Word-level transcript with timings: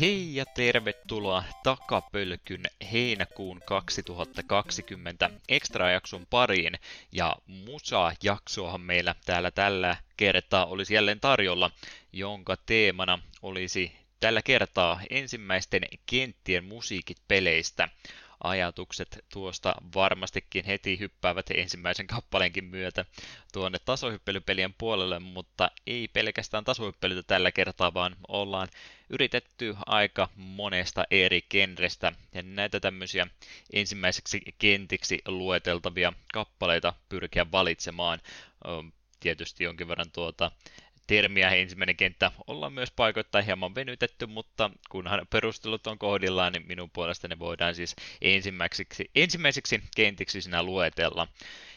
Hei 0.00 0.34
ja 0.34 0.44
tervetuloa 0.46 1.44
takapölkyn 1.62 2.62
heinäkuun 2.92 3.60
2020 3.66 5.30
extra-jakson 5.48 6.26
pariin. 6.30 6.72
Ja 7.12 7.36
musa-jaksoahan 7.46 8.80
meillä 8.80 9.14
täällä 9.24 9.50
tällä 9.50 9.96
kertaa 10.16 10.66
olisi 10.66 10.94
jälleen 10.94 11.20
tarjolla, 11.20 11.70
jonka 12.12 12.56
teemana 12.56 13.18
olisi 13.42 13.92
tällä 14.20 14.42
kertaa 14.42 15.00
ensimmäisten 15.10 15.82
kenttien 16.06 16.64
musiikit 16.64 17.18
peleistä 17.28 17.88
ajatukset 18.44 19.24
tuosta 19.32 19.74
varmastikin 19.94 20.64
heti 20.64 20.98
hyppäävät 20.98 21.46
ensimmäisen 21.54 22.06
kappaleenkin 22.06 22.64
myötä 22.64 23.04
tuonne 23.52 23.78
tasohyppelypelien 23.84 24.74
puolelle, 24.78 25.18
mutta 25.18 25.70
ei 25.86 26.08
pelkästään 26.08 26.64
tasohyppelytä 26.64 27.22
tällä 27.22 27.52
kertaa, 27.52 27.94
vaan 27.94 28.16
ollaan 28.28 28.68
yritetty 29.10 29.76
aika 29.86 30.28
monesta 30.36 31.04
eri 31.10 31.42
genrestä 31.42 32.12
ja 32.34 32.42
näitä 32.42 32.80
tämmöisiä 32.80 33.26
ensimmäiseksi 33.72 34.40
kentiksi 34.58 35.18
lueteltavia 35.26 36.12
kappaleita 36.32 36.94
pyrkiä 37.08 37.46
valitsemaan. 37.52 38.20
Tietysti 39.20 39.64
jonkin 39.64 39.88
verran 39.88 40.10
tuota 40.10 40.50
termiä 41.10 41.50
ensimmäinen 41.50 41.96
kenttä 41.96 42.32
ollaan 42.46 42.72
myös 42.72 42.90
paikoittain 42.90 43.44
hieman 43.44 43.74
venytetty, 43.74 44.26
mutta 44.26 44.70
kunhan 44.90 45.26
perustelut 45.30 45.86
on 45.86 45.98
kohdillaan, 45.98 46.52
niin 46.52 46.66
minun 46.66 46.90
puolestani 46.90 47.38
voidaan 47.38 47.74
siis 47.74 47.96
ensimmäiseksi, 48.22 49.10
ensimmäiseksi 49.14 49.82
kentiksi 49.96 50.42
sinä 50.42 50.62
luetella. 50.62 51.28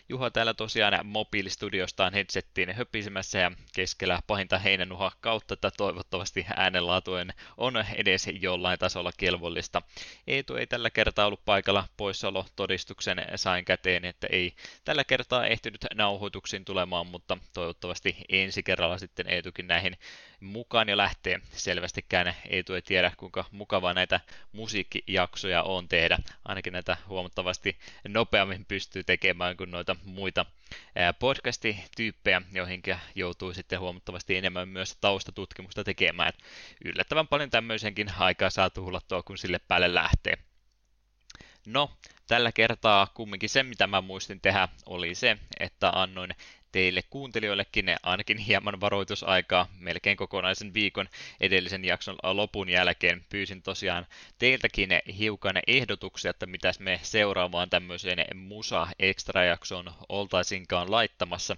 Juha 0.09 0.31
täällä 0.31 0.53
tosiaan 0.53 1.05
mobiilistudiostaan 1.05 2.13
headsettiin 2.13 2.75
höpisemässä 2.75 3.39
ja 3.39 3.51
keskellä 3.75 4.19
pahinta 4.27 4.59
heinänuha 4.59 5.11
kautta, 5.21 5.53
että 5.53 5.71
toivottavasti 5.77 6.45
äänenlaatuen 6.55 7.33
on 7.57 7.85
edes 7.95 8.29
jollain 8.41 8.79
tasolla 8.79 9.11
kelvollista. 9.17 9.81
Eetu 10.27 10.55
ei 10.55 10.67
tällä 10.67 10.89
kertaa 10.89 11.25
ollut 11.25 11.45
paikalla, 11.45 11.87
poissaolo 11.97 12.45
todistuksen 12.55 13.25
sain 13.35 13.65
käteen, 13.65 14.05
että 14.05 14.27
ei 14.31 14.53
tällä 14.85 15.03
kertaa 15.03 15.45
ehtinyt 15.45 15.85
nauhoituksiin 15.95 16.65
tulemaan, 16.65 17.07
mutta 17.07 17.37
toivottavasti 17.53 18.15
ensi 18.29 18.63
kerralla 18.63 18.97
sitten 18.97 19.29
Eetukin 19.29 19.67
näihin 19.67 19.97
mukaan 20.39 20.89
jo 20.89 20.97
lähtee. 20.97 21.39
Selvästikään 21.51 22.35
Eetu 22.49 22.73
ei 22.73 22.81
tiedä, 22.81 23.11
kuinka 23.17 23.45
mukavaa 23.51 23.93
näitä 23.93 24.19
musiikkijaksoja 24.51 25.63
on 25.63 25.87
tehdä. 25.87 26.17
Ainakin 26.45 26.73
näitä 26.73 26.97
huomattavasti 27.07 27.77
nopeammin 28.07 28.65
pystyy 28.65 29.03
tekemään 29.03 29.57
kuin 29.57 29.71
noita 29.71 29.92
muita 30.03 30.45
podcasti-tyyppejä, 31.19 32.41
joihin 32.51 32.81
joutuu 33.15 33.53
sitten 33.53 33.79
huomattavasti 33.79 34.37
enemmän 34.37 34.69
myös 34.69 34.97
taustatutkimusta 35.01 35.83
tekemään. 35.83 36.33
Yllättävän 36.85 37.27
paljon 37.27 37.49
tämmöisenkin 37.49 38.11
aikaa 38.17 38.49
saa 38.49 38.69
tuhlattua, 38.69 39.23
kun 39.23 39.37
sille 39.37 39.59
päälle 39.59 39.93
lähtee. 39.93 40.37
No, 41.65 41.91
tällä 42.27 42.51
kertaa 42.51 43.07
kumminkin 43.13 43.49
se, 43.49 43.63
mitä 43.63 43.87
mä 43.87 44.01
muistin 44.01 44.41
tehdä, 44.41 44.67
oli 44.85 45.15
se, 45.15 45.37
että 45.59 45.89
annoin 45.89 46.35
teille 46.73 47.03
kuuntelijoillekin 47.09 47.95
ainakin 48.03 48.37
hieman 48.37 48.81
varoitusaikaa 48.81 49.67
melkein 49.79 50.17
kokonaisen 50.17 50.73
viikon 50.73 51.07
edellisen 51.39 51.85
jakson 51.85 52.15
lopun 52.23 52.69
jälkeen. 52.69 53.25
Pyysin 53.29 53.61
tosiaan 53.61 54.05
teiltäkin 54.39 54.89
hiukan 55.17 55.55
ehdotuksia, 55.67 56.31
että 56.31 56.45
mitäs 56.45 56.79
me 56.79 56.99
seuraavaan 57.03 57.69
tämmöiseen 57.69 58.37
musa 58.37 58.87
extra 58.99 59.43
jaksoon 59.43 59.91
oltaisinkaan 60.09 60.91
laittamassa. 60.91 61.57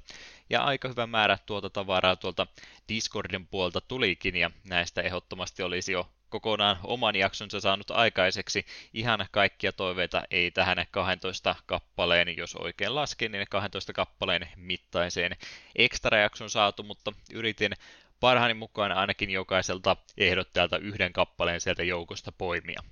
Ja 0.49 0.63
aika 0.63 0.87
hyvä 0.87 1.07
määrä 1.07 1.37
tuota 1.45 1.69
tavaraa 1.69 2.15
tuolta 2.15 2.47
Discordin 2.89 3.47
puolta 3.47 3.81
tulikin 3.81 4.35
ja 4.35 4.51
näistä 4.63 5.01
ehdottomasti 5.01 5.63
olisi 5.63 5.91
jo 5.91 6.09
kokonaan 6.35 6.79
oman 6.83 7.15
jaksonsa 7.15 7.59
saanut 7.59 7.91
aikaiseksi. 7.91 8.65
Ihan 8.93 9.27
kaikkia 9.31 9.71
toiveita 9.71 10.23
ei 10.31 10.51
tähän 10.51 10.85
12 10.91 11.55
kappaleen, 11.65 12.37
jos 12.37 12.55
oikein 12.55 12.95
lasken, 12.95 13.31
niin 13.31 13.47
12 13.49 13.93
kappaleen 13.93 14.49
mittaiseen 14.55 15.35
ekstra-jakson 15.75 16.49
saatu, 16.49 16.83
mutta 16.83 17.13
yritin 17.33 17.71
parhaani 18.19 18.53
mukaan 18.53 18.91
ainakin 18.91 19.29
jokaiselta 19.29 19.97
ehdottajalta 20.17 20.77
yhden 20.77 21.13
kappaleen 21.13 21.61
sieltä 21.61 21.83
joukosta 21.83 22.31
poimia. 22.31 22.83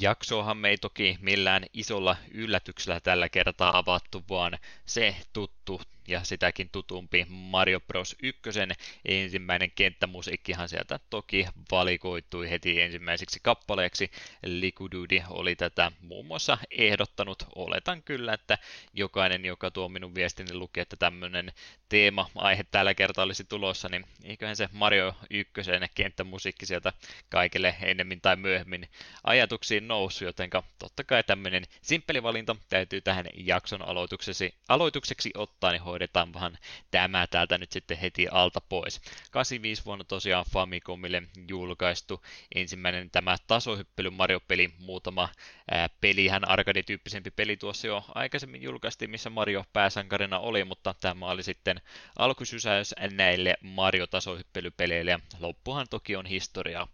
Jaksoahan 0.00 0.56
me 0.56 0.68
ei 0.68 0.78
toki 0.78 1.18
millään 1.20 1.66
isolla 1.72 2.16
yllätyksellä 2.30 3.00
tällä 3.00 3.28
kertaa 3.28 3.78
avattu, 3.78 4.24
vaan 4.28 4.58
se 4.86 5.16
tuttu 5.32 5.82
ja 6.08 6.24
sitäkin 6.24 6.68
tutumpi 6.72 7.26
Mario 7.28 7.80
Bros. 7.80 8.16
1 8.22 8.42
ensimmäinen 9.04 9.70
kenttämusiikkihan 9.70 10.68
sieltä 10.68 11.00
toki 11.10 11.46
valikoitui 11.70 12.50
heti 12.50 12.80
ensimmäiseksi 12.80 13.40
kappaleeksi. 13.42 14.10
Likududi 14.46 15.22
oli 15.30 15.56
tätä 15.56 15.92
muun 16.00 16.26
muassa 16.26 16.58
ehdottanut. 16.70 17.42
Oletan 17.54 18.02
kyllä, 18.02 18.32
että 18.32 18.58
jokainen, 18.94 19.44
joka 19.44 19.70
tuo 19.70 19.88
minun 19.88 20.14
viestini 20.14 20.54
luki, 20.54 20.80
että 20.80 20.96
tämmöinen 20.96 21.52
teema-aihe 21.88 22.64
tällä 22.70 22.94
kertaa 22.94 23.24
olisi 23.24 23.44
tulossa, 23.44 23.88
niin 23.88 24.04
eiköhän 24.24 24.56
se 24.56 24.68
Mario 24.72 25.14
1 25.30 25.52
kenttämusiikki 25.94 26.66
sieltä 26.66 26.92
kaikille 27.28 27.76
ennemmin 27.82 28.20
tai 28.20 28.36
myöhemmin 28.36 28.88
ajatuksiin 29.24 29.88
noussut, 29.88 30.26
joten 30.26 30.50
totta 30.78 31.04
kai 31.04 31.24
tämmöinen 31.24 31.64
simppeli 31.82 32.22
valinta 32.22 32.56
täytyy 32.68 33.00
tähän 33.00 33.26
jakson 33.34 33.82
aloitukseksi, 33.82 34.54
aloitukseksi 34.68 35.30
ottaa, 35.34 35.72
niin 35.72 35.82
hoidetaan 35.92 36.34
vähän 36.34 36.58
tämä 36.90 37.26
täältä 37.26 37.58
nyt 37.58 37.72
sitten 37.72 37.98
heti 37.98 38.28
alta 38.28 38.60
pois. 38.60 39.00
85 39.30 39.84
vuonna 39.84 40.04
tosiaan 40.04 40.44
Famicomille 40.52 41.22
julkaistu 41.48 42.22
ensimmäinen 42.54 43.10
tämä 43.10 43.36
tasohyppely 43.46 44.10
Mario-peli, 44.10 44.70
muutama 44.78 45.28
ää, 45.70 45.88
pelihän 46.00 46.48
arcade-tyyppisempi 46.48 47.30
peli 47.30 47.56
tuossa 47.56 47.86
jo 47.86 48.04
aikaisemmin 48.14 48.62
julkaistiin, 48.62 49.10
missä 49.10 49.30
Mario 49.30 49.64
pääsankarina 49.72 50.38
oli, 50.38 50.64
mutta 50.64 50.94
tämä 51.00 51.26
oli 51.26 51.42
sitten 51.42 51.80
alkusysäys 52.18 52.94
näille 53.10 53.56
Mario-tasohyppelypeleille 53.62 55.10
ja 55.10 55.20
loppuhan 55.40 55.86
toki 55.90 56.16
on 56.16 56.26
historiaa. 56.26 56.88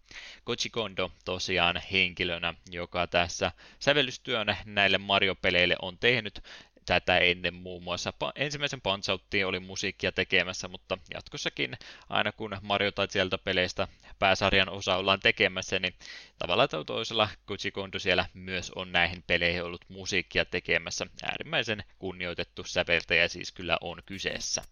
Koji 0.45 0.71
Kondo 0.71 1.11
tosiaan 1.25 1.83
henkilönä, 1.93 2.55
joka 2.71 3.07
tässä 3.07 3.53
sävellystyön 3.79 4.57
näille 4.65 4.99
Mario-peleille 4.99 5.77
on 5.83 5.99
tehnyt, 5.99 6.43
tätä 6.89 7.19
ennen 7.19 7.55
muun 7.55 7.83
muassa 7.83 8.13
ensimmäisen 8.35 8.81
punch 8.81 9.11
oli 9.47 9.61
musiikkia 9.61 10.13
tekemässä, 10.13 10.69
mutta 10.69 10.99
jatkossakin 11.15 11.77
aina 12.09 12.33
kun 12.33 12.57
Mario 12.63 12.93
tai 12.93 13.07
sieltä 13.11 13.39
peleistä 13.39 13.89
pääsarjan 14.19 14.69
osa 14.69 14.97
ollaan 14.97 15.21
tekemässä, 15.21 15.79
niin 15.79 15.95
tavallaan 16.39 16.69
tai 16.69 16.85
toisella 16.85 17.29
Koji 17.47 17.71
Kondo 17.73 17.99
siellä 17.99 18.27
myös 18.35 18.71
on 18.71 18.93
näihin 18.93 19.25
peleihin 19.27 19.65
ollut 19.65 19.85
musiikkia 19.89 20.45
tekemässä. 20.45 21.07
Äärimmäisen 21.23 21.85
kunnioitettu 21.99 22.65
säveltäjä 22.65 23.29
siis 23.29 23.53
kyllä 23.53 23.79
on 23.81 24.03
kyseessä. 24.07 24.63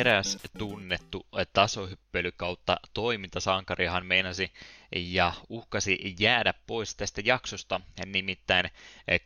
Eräs 0.00 0.38
tunnettu 0.58 1.26
tasohyppely 1.52 2.32
kautta 2.36 2.76
toimintasankarihan 2.94 4.06
meinasi 4.06 4.52
ja 4.96 5.32
uhkasi 5.48 6.14
jäädä 6.18 6.54
pois 6.66 6.94
tästä 6.94 7.22
jaksosta. 7.24 7.80
Nimittäin 8.06 8.70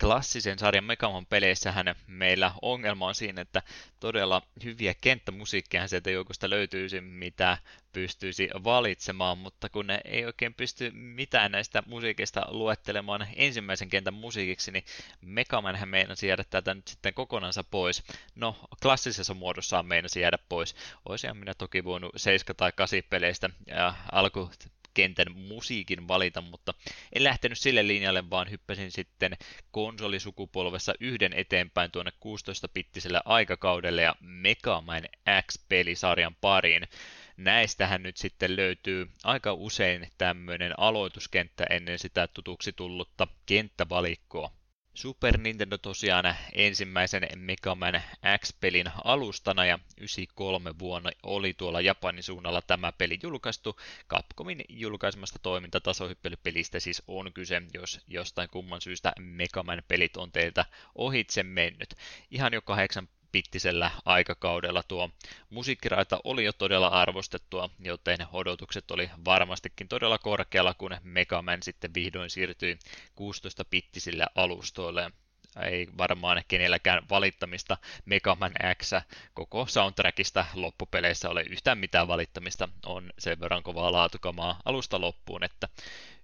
klassisen 0.00 0.58
sarjan 0.58 0.84
Megaman 0.84 1.26
peleissähän 1.26 1.94
meillä 2.06 2.52
ongelma 2.62 3.06
on 3.06 3.14
siinä, 3.14 3.40
että 3.40 3.62
todella 4.00 4.42
hyviä 4.64 4.94
kenttämusiikkeja 5.00 5.88
sieltä 5.88 6.10
joukosta 6.10 6.50
löytyisi, 6.50 7.00
mitä 7.00 7.58
pystyisi 7.92 8.48
valitsemaan, 8.64 9.38
mutta 9.38 9.68
kun 9.68 9.86
ne 9.86 10.00
ei 10.04 10.26
oikein 10.26 10.54
pysty 10.54 10.90
mitään 10.90 11.52
näistä 11.52 11.82
musiikista 11.86 12.46
luettelemaan 12.48 13.26
ensimmäisen 13.36 13.88
kentän 13.88 14.14
musiikiksi, 14.14 14.72
niin 14.72 14.84
Megamanhän 15.20 15.88
meinasi 15.88 16.26
jäädä 16.26 16.44
tätä 16.44 16.74
nyt 16.74 16.88
sitten 16.88 17.14
kokonansa 17.14 17.64
pois. 17.64 18.02
No, 18.34 18.56
klassisessa 18.82 19.34
muodossaan 19.34 19.86
meinasi 19.86 20.20
jäädä 20.20 20.38
pois. 20.48 20.76
Oisinhan 21.08 21.36
minä 21.36 21.54
toki 21.54 21.84
voinut 21.84 22.12
7 22.16 22.56
tai 22.56 22.72
8 22.76 23.02
peleistä 23.10 23.50
ja 23.66 23.94
alku 24.12 24.50
kentän 24.94 25.32
musiikin 25.36 26.08
valita, 26.08 26.40
mutta 26.40 26.74
en 27.12 27.24
lähtenyt 27.24 27.58
sille 27.58 27.86
linjalle, 27.86 28.30
vaan 28.30 28.50
hyppäsin 28.50 28.90
sitten 28.90 29.36
konsolisukupolvessa 29.70 30.94
yhden 31.00 31.32
eteenpäin 31.32 31.90
tuonne 31.90 32.10
16-pittiselle 32.10 33.20
aikakaudelle 33.24 34.02
ja 34.02 34.14
Mega 34.20 34.80
Man 34.80 35.08
X-pelisarjan 35.42 36.36
pariin. 36.40 36.88
Näistähän 37.36 38.02
nyt 38.02 38.16
sitten 38.16 38.56
löytyy 38.56 39.10
aika 39.24 39.52
usein 39.52 40.08
tämmöinen 40.18 40.74
aloituskenttä 40.78 41.64
ennen 41.70 41.98
sitä 41.98 42.26
tutuksi 42.26 42.72
tullutta 42.72 43.26
kenttävalikkoa. 43.46 44.61
Super 44.94 45.38
Nintendo 45.38 45.78
tosiaan 45.78 46.36
ensimmäisen 46.52 47.28
Mega 47.36 47.74
Man 47.74 48.02
X-pelin 48.38 48.86
alustana 49.04 49.64
ja 49.64 49.78
93 49.98 50.78
vuonna 50.78 51.10
oli 51.22 51.54
tuolla 51.54 51.80
Japanin 51.80 52.22
suunnalla 52.22 52.62
tämä 52.62 52.92
peli 52.92 53.18
julkaistu. 53.22 53.80
Capcomin 54.08 54.64
julkaisemasta 54.68 55.38
toimintatasohyppelypelistä 55.38 56.80
siis 56.80 57.02
on 57.08 57.32
kyse, 57.32 57.62
jos 57.74 58.00
jostain 58.08 58.48
kumman 58.48 58.80
syystä 58.80 59.12
Mega 59.18 59.62
Man 59.62 59.82
pelit 59.88 60.16
on 60.16 60.32
teiltä 60.32 60.64
ohitse 60.94 61.42
mennyt. 61.42 61.94
Ihan 62.30 62.52
jo 62.52 62.62
kahdeksan 62.62 63.08
pittisellä 63.32 63.90
aikakaudella. 64.04 64.82
Tuo 64.82 65.10
musiikkiraita 65.50 66.20
oli 66.24 66.44
jo 66.44 66.52
todella 66.52 66.86
arvostettua, 66.88 67.70
joten 67.80 68.18
odotukset 68.32 68.90
oli 68.90 69.10
varmastikin 69.24 69.88
todella 69.88 70.18
korkealla, 70.18 70.74
kun 70.74 70.96
Mega 71.02 71.42
Man 71.42 71.62
sitten 71.62 71.94
vihdoin 71.94 72.30
siirtyi 72.30 72.78
16-pittisille 73.20 74.26
alustoille 74.34 75.10
ei 75.60 75.88
varmaan 75.98 76.42
kenelläkään 76.48 77.02
valittamista 77.10 77.76
Mega 78.04 78.34
Man 78.40 78.52
X 78.82 78.90
koko 79.34 79.66
soundtrackista 79.66 80.46
loppupeleissä 80.54 81.30
ole 81.30 81.42
yhtään 81.50 81.78
mitään 81.78 82.08
valittamista. 82.08 82.68
On 82.86 83.10
sen 83.18 83.40
verran 83.40 83.62
kovaa 83.62 83.92
laatukamaa 83.92 84.60
alusta 84.64 85.00
loppuun, 85.00 85.44
että 85.44 85.68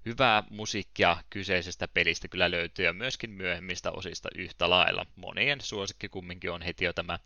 hyvää 0.05 0.43
musiikkia 0.51 1.17
kyseisestä 1.31 1.89
pelistä 1.89 2.29
kyllä 2.29 2.51
löytyy 2.51 2.85
ja 2.85 2.93
myöskin 2.93 3.31
myöhemmistä 3.31 3.91
osista 3.91 4.29
yhtä 4.35 4.71
lailla. 4.71 5.07
Monien 5.17 5.61
suosikki 5.61 6.09
kumminkin 6.09 6.51
on 6.51 6.63
heti 6.63 6.85
jo 6.85 6.93
tämä 6.93 7.19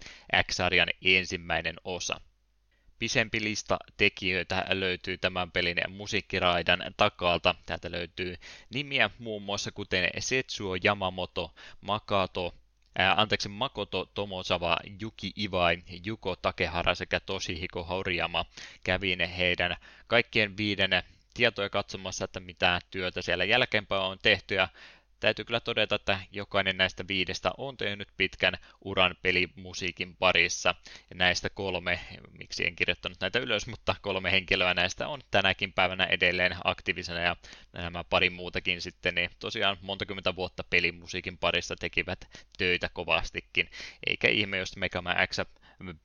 X-sarjan 0.44 0.88
ensimmäinen 1.04 1.76
osa. 1.84 2.20
Pisempi 3.02 3.44
lista 3.44 3.78
tekijöitä 3.96 4.66
löytyy 4.70 5.19
tämän 5.19 5.50
pelin 5.50 5.76
musiikkiraidan 5.88 6.84
takalta. 6.96 7.54
Täältä 7.66 7.90
löytyy 7.90 8.37
nimiä 8.70 9.10
muun 9.19 9.43
muassa 9.43 9.72
kuten 9.72 10.10
Setsuo 10.19 10.76
Yamamoto, 10.84 11.54
Makato, 11.81 12.54
ää, 12.99 13.14
anteeksi, 13.20 13.49
Makoto 13.49 14.10
Tomosawa, 14.14 14.76
Yuki 15.02 15.32
Iwai, 15.37 15.82
Juko 16.04 16.37
Takehara 16.37 16.94
sekä 16.94 17.20
Toshihiko 17.20 17.84
Horiyama. 17.84 18.44
Kävin 18.84 19.28
heidän 19.28 19.76
kaikkien 20.06 20.56
viiden 20.56 21.02
tietoja 21.34 21.70
katsomassa, 21.70 22.25
että 22.25 22.40
mitä 22.40 22.81
työtä 22.90 23.22
siellä 23.22 23.44
jälkeenpäin 23.44 24.02
on 24.02 24.19
tehty 24.22 24.54
ja 24.54 24.69
täytyy 25.23 25.45
kyllä 25.45 25.61
todeta, 25.61 25.95
että 25.95 26.21
jokainen 26.33 26.77
näistä 26.77 27.05
viidestä 27.09 27.51
on 27.59 27.77
tehnyt 27.77 28.09
pitkän 28.17 28.55
uran 28.85 29.15
pelimusiikin 29.23 30.17
parissa. 30.17 30.75
Ja 31.11 31.17
näistä 31.17 31.51
kolme, 31.51 32.01
miksi 32.39 32.67
en 32.67 32.77
kirjoittanut 32.77 33.21
näitä 33.21 33.39
ylös, 33.39 33.67
mutta 33.67 33.95
kolme 34.03 34.33
henkilöä 34.33 34.75
näistä 34.75 35.09
on 35.09 35.21
tänäkin 35.31 35.73
päivänä 35.73 36.05
edelleen 36.05 36.57
aktiivisena 36.65 37.21
ja 37.21 37.37
nämä 37.73 38.05
pari 38.05 38.31
muutakin 38.31 38.81
sitten, 38.81 39.15
niin 39.15 39.31
tosiaan 39.39 39.77
monta 39.83 40.07
kymmentä 40.07 40.37
vuotta 40.37 40.65
pelimusiikin 40.71 41.39
parissa 41.39 41.77
tekivät 41.77 42.49
töitä 42.59 42.91
kovastikin. 42.93 43.71
Eikä 44.07 44.29
ihme, 44.29 44.59
jos 44.59 44.77
Mega 44.77 45.03
X 45.27 45.39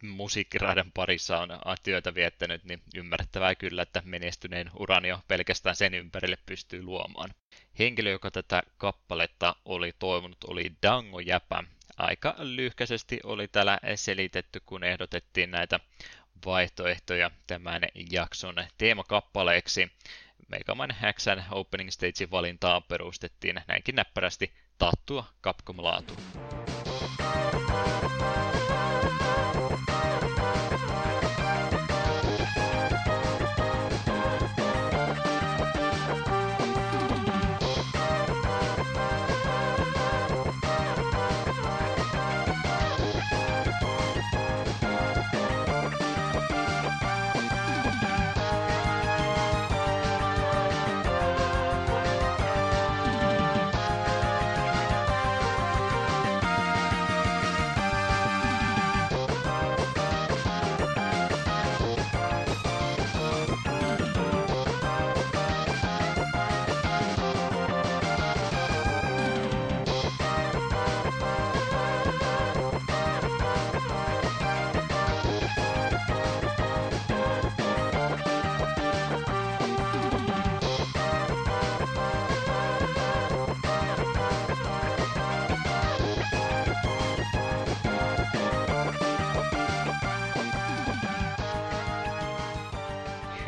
musiikkiradan 0.02 0.92
parissa 0.92 1.40
on 1.40 1.50
työtä 1.84 2.16
viettänyt, 2.16 2.64
niin 2.64 2.82
ymmärrettävää 2.96 3.56
kyllä, 3.56 3.82
että 3.82 4.02
menestyneen 4.06 4.72
uran 4.80 5.06
jo 5.06 5.20
pelkästään 5.28 5.76
sen 5.76 5.94
ympärille 5.94 6.38
pystyy 6.46 6.84
luomaan. 6.84 7.30
Henkilö, 7.80 8.10
joka 8.10 8.32
tätä 8.32 8.64
kappaletta 8.78 9.56
oli 9.66 9.94
toivonut, 10.00 10.44
oli 10.44 10.72
Dango 10.84 11.20
Jäpä. 11.20 11.64
Aika 11.98 12.36
lyhkäisesti 12.40 13.20
oli 13.24 13.48
täällä 13.48 13.80
selitetty, 13.96 14.62
kun 14.66 14.84
ehdotettiin 14.84 15.52
näitä 15.52 15.80
vaihtoehtoja 16.46 17.32
tämän 17.48 17.82
jakson 18.12 18.56
teemakappaleeksi. 18.78 19.92
Mega 20.48 20.76
Man 20.76 20.96
Opening 21.52 21.90
Stage 21.90 22.32
valintaa 22.32 22.82
perustettiin 22.82 23.62
näinkin 23.68 23.96
näppärästi 23.96 24.54
tattua 24.78 25.26
Capcom 25.44 25.78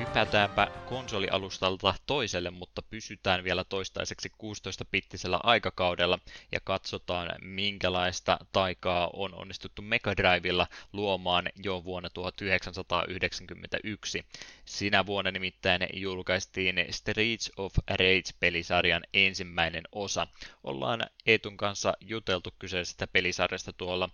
hypätäänpä 0.09 0.67
konsolialustalta 0.85 1.93
toiselle, 2.05 2.51
mutta 2.51 2.81
pysytään 2.81 3.43
vielä 3.43 3.63
toistaiseksi 3.63 4.29
16-pittisellä 4.29 5.39
aikakaudella 5.43 6.19
ja 6.51 6.59
katsotaan, 6.63 7.29
minkälaista 7.41 8.37
taikaa 8.51 9.09
on 9.13 9.33
onnistuttu 9.33 9.81
Mega 9.81 10.17
Drivella 10.17 10.67
luomaan 10.93 11.49
jo 11.63 11.83
vuonna 11.83 12.09
1991. 12.09 14.25
Sinä 14.65 15.05
vuonna 15.05 15.31
nimittäin 15.31 15.87
julkaistiin 15.93 16.85
Streets 16.89 17.51
of 17.57 17.73
Rage-pelisarjan 17.89 19.03
ensimmäinen 19.13 19.83
osa. 19.91 20.27
Ollaan 20.63 21.05
Eetun 21.25 21.57
kanssa 21.57 21.93
juteltu 22.01 22.49
kyseisestä 22.59 23.07
pelisarjasta 23.07 23.73
tuolla 23.73 24.09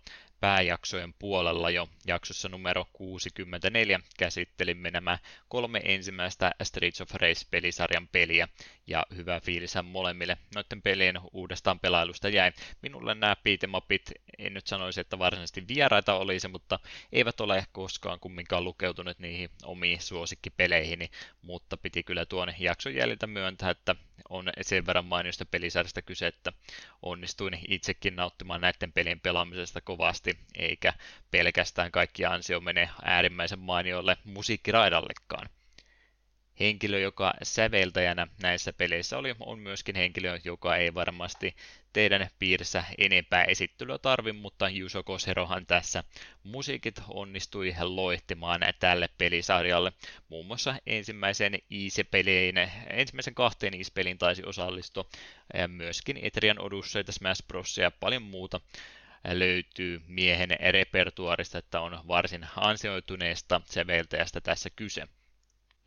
pääjaksojen 0.45 1.13
puolella 1.13 1.69
jo. 1.69 1.89
Jaksossa 2.07 2.49
numero 2.49 2.85
64 2.93 3.99
käsittelimme 4.17 4.91
nämä 4.91 5.17
kolme 5.47 5.81
ensimmäistä 5.83 6.51
Streets 6.63 7.01
of 7.01 7.11
Race-pelisarjan 7.13 8.07
peliä, 8.11 8.47
ja 8.87 9.05
hyvä 9.15 9.39
fiilishän 9.39 9.85
molemmille 9.85 10.37
noiden 10.55 10.81
pelien 10.81 11.19
uudestaan 11.33 11.79
pelailusta 11.79 12.29
jäi. 12.29 12.51
Minulle 12.81 13.15
nämä 13.15 13.35
beatemapit, 13.43 14.11
en 14.37 14.53
nyt 14.53 14.67
sanoisi, 14.67 15.01
että 15.01 15.19
varsinaisesti 15.19 15.67
vieraita 15.67 16.15
olisi, 16.15 16.47
mutta 16.47 16.79
eivät 17.11 17.41
ole 17.41 17.65
koskaan 17.71 18.19
kumminkaan 18.19 18.63
lukeutuneet 18.63 19.19
niihin 19.19 19.49
omiin 19.63 20.01
suosikkipeleihin, 20.01 21.09
mutta 21.41 21.77
piti 21.77 22.03
kyllä 22.03 22.25
tuon 22.25 22.53
jakson 22.59 22.95
jäljiltä 22.95 23.27
myöntää, 23.27 23.69
että 23.69 23.95
on 24.29 24.49
sen 24.61 24.85
verran 24.85 25.05
mainiosta 25.05 25.45
pelisarjasta 25.45 26.01
kyse, 26.01 26.27
että 26.27 26.53
onnistuin 27.01 27.59
itsekin 27.67 28.15
nauttimaan 28.15 28.61
näiden 28.61 28.91
pelien 28.91 29.19
pelaamisesta 29.19 29.81
kovasti, 29.81 30.39
eikä 30.55 30.93
pelkästään 31.31 31.91
kaikki 31.91 32.25
ansio 32.25 32.61
mene 32.61 32.89
äärimmäisen 33.03 33.59
mainiolle 33.59 34.17
musiikkiraidallekaan 34.23 35.49
henkilö, 36.59 36.99
joka 36.99 37.33
säveltäjänä 37.43 38.27
näissä 38.41 38.73
peleissä 38.73 39.17
oli, 39.17 39.35
on 39.39 39.59
myöskin 39.59 39.95
henkilö, 39.95 40.39
joka 40.43 40.75
ei 40.75 40.93
varmasti 40.93 41.55
teidän 41.93 42.29
piirissä 42.39 42.83
enempää 42.97 43.43
esittelyä 43.43 43.97
tarvi, 43.97 44.31
mutta 44.31 44.69
Juso 44.69 45.03
Koserohan 45.03 45.65
tässä 45.65 46.03
musiikit 46.43 47.01
onnistui 47.07 47.75
loihtimaan 47.79 48.61
tälle 48.79 49.09
pelisarjalle. 49.17 49.93
Muun 50.29 50.45
muassa 50.45 50.75
ensimmäisen 50.85 51.53
Easy-peliin, 51.53 52.57
ensimmäisen 52.89 53.35
kahteen 53.35 53.73
Easy-peliin 53.73 54.17
taisi 54.17 54.43
osallistua, 54.45 55.09
myöskin 55.67 56.19
Etrian 56.21 56.59
Odusseita, 56.59 57.11
Smash 57.11 57.47
Bros. 57.47 57.77
ja 57.77 57.91
paljon 57.91 58.23
muuta 58.23 58.61
löytyy 59.31 60.01
miehen 60.07 60.49
repertuarista, 60.71 61.57
että 61.57 61.81
on 61.81 61.99
varsin 62.07 62.47
ansioituneesta 62.55 63.61
säveltäjästä 63.65 64.41
tässä 64.41 64.69
kyse. 64.69 65.07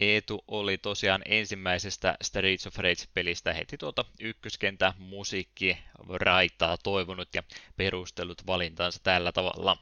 Eetu 0.00 0.44
oli 0.48 0.78
tosiaan 0.78 1.22
ensimmäisestä 1.24 2.16
Streets 2.22 2.66
of 2.66 2.76
Rage-pelistä 2.76 3.52
heti 3.52 3.78
tuota 3.78 4.04
ykköskentä 4.20 4.94
musiikki 4.98 5.78
raitaa 6.14 6.76
toivonut 6.76 7.28
ja 7.34 7.42
perustellut 7.76 8.46
valintansa 8.46 9.00
tällä 9.02 9.32
tavalla. 9.32 9.76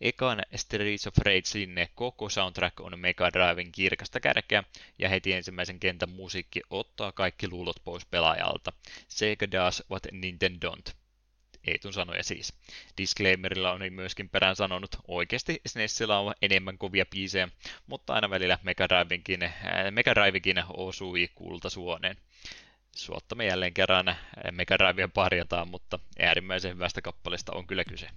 Ekan 0.00 0.42
Streets 0.56 1.06
of 1.06 1.18
Ragein 1.18 1.88
koko 1.94 2.28
soundtrack 2.28 2.80
on 2.80 2.98
Mega 2.98 3.32
Driven 3.32 3.72
kirkasta 3.72 4.20
kärkeä 4.20 4.64
ja 4.98 5.08
heti 5.08 5.32
ensimmäisen 5.32 5.80
kentän 5.80 6.10
musiikki 6.10 6.60
ottaa 6.70 7.12
kaikki 7.12 7.48
luulot 7.48 7.76
pois 7.84 8.06
pelaajalta. 8.06 8.72
Sega 9.08 9.50
does 9.50 9.84
what 9.90 10.06
Nintendo 10.12 10.70
don't. 10.70 10.97
Eetun 11.68 11.92
sanoja 11.92 12.22
siis. 12.22 12.52
Disclaimerilla 12.98 13.72
on 13.72 13.80
myöskin 13.90 14.28
perään 14.28 14.56
sanonut, 14.56 14.96
oikeasti 15.08 15.60
SNESillä 15.66 16.18
on 16.18 16.34
enemmän 16.42 16.78
kovia 16.78 17.06
biisejä, 17.06 17.48
mutta 17.86 18.14
aina 18.14 18.30
välillä 18.30 18.58
Mega 18.62 18.88
Drivekin, 18.88 19.42
äh, 19.42 19.52
Mega 19.90 20.14
Drivekin 20.14 20.64
osui 20.68 21.28
kultasuoneen. 21.34 22.16
Suottamme 22.96 23.46
jälleen 23.46 23.74
kerran 23.74 24.16
Mega 24.52 24.78
Drivea 24.78 25.08
parjataan, 25.08 25.68
mutta 25.68 25.98
äärimmäisen 26.18 26.74
hyvästä 26.74 27.02
kappaleesta 27.02 27.52
on 27.52 27.66
kyllä 27.66 27.84
kyse. 27.84 28.08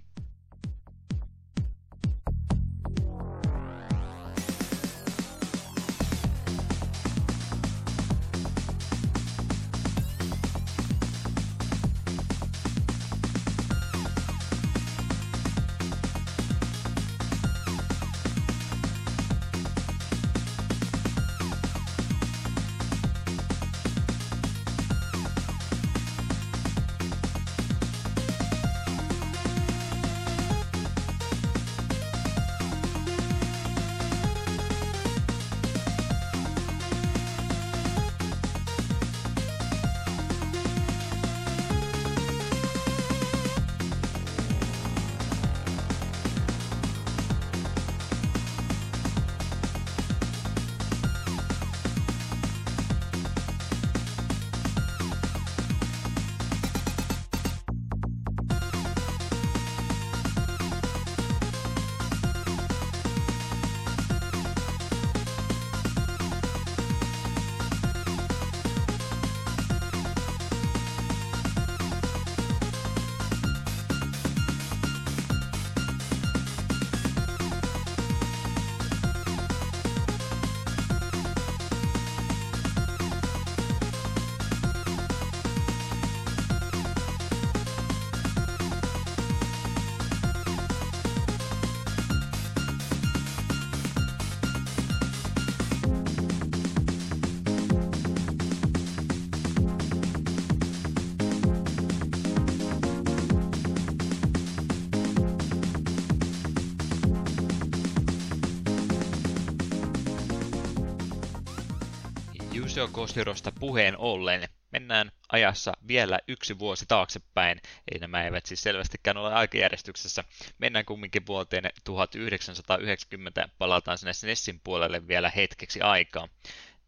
Yusio 112.82 112.94
Koshirosta 112.94 113.52
puheen 113.60 113.98
ollen. 113.98 114.48
Mennään 114.70 115.12
ajassa 115.32 115.72
vielä 115.88 116.18
yksi 116.28 116.58
vuosi 116.58 116.84
taaksepäin. 116.88 117.60
Ei 117.92 117.98
nämä 117.98 118.24
eivät 118.24 118.46
siis 118.46 118.62
selvästikään 118.62 119.16
ole 119.16 119.34
aikajärjestyksessä. 119.34 120.24
Mennään 120.58 120.84
kumminkin 120.84 121.26
vuoteen 121.26 121.70
1990, 121.84 123.48
palataan 123.58 123.98
sinne 123.98 124.12
SNESin 124.12 124.60
puolelle 124.64 125.08
vielä 125.08 125.30
hetkeksi 125.30 125.80
aikaa. 125.80 126.28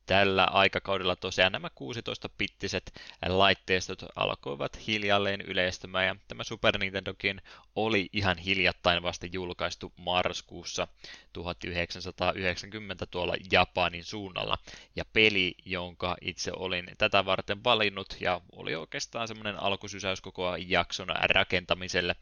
Tällä 0.07 0.45
aikakaudella 0.45 1.17
tosiaan 1.17 1.53
nämä 1.53 1.69
16-pittiset 1.69 2.93
laitteistot 3.27 4.05
alkoivat 4.17 4.87
hiljalleen 4.87 5.41
yleistymään 5.41 6.07
ja 6.07 6.17
tämä 6.29 6.45
Super 6.45 6.79
Nintendokin 6.79 7.41
oli 7.77 8.09
ihan 8.13 8.39
hiljattain 8.39 9.03
vasta 9.03 9.27
julkaistu 9.27 9.93
marraskuussa 9.97 10.89
1990 11.35 13.07
tuolla 13.07 13.35
Japanin 13.53 14.05
suunnalla. 14.05 14.59
Ja 14.97 15.05
peli, 15.13 15.55
jonka 15.65 16.17
itse 16.21 16.53
olin 16.57 16.87
tätä 16.99 17.25
varten 17.25 17.65
valinnut 17.65 18.17
ja 18.21 18.41
oli 18.53 18.75
oikeastaan 18.75 19.29
semmoinen 19.29 19.63
alkusysäys 19.63 20.21
koko 20.21 20.57
jakson 20.57 21.09
rakentamiselle. 21.23 22.17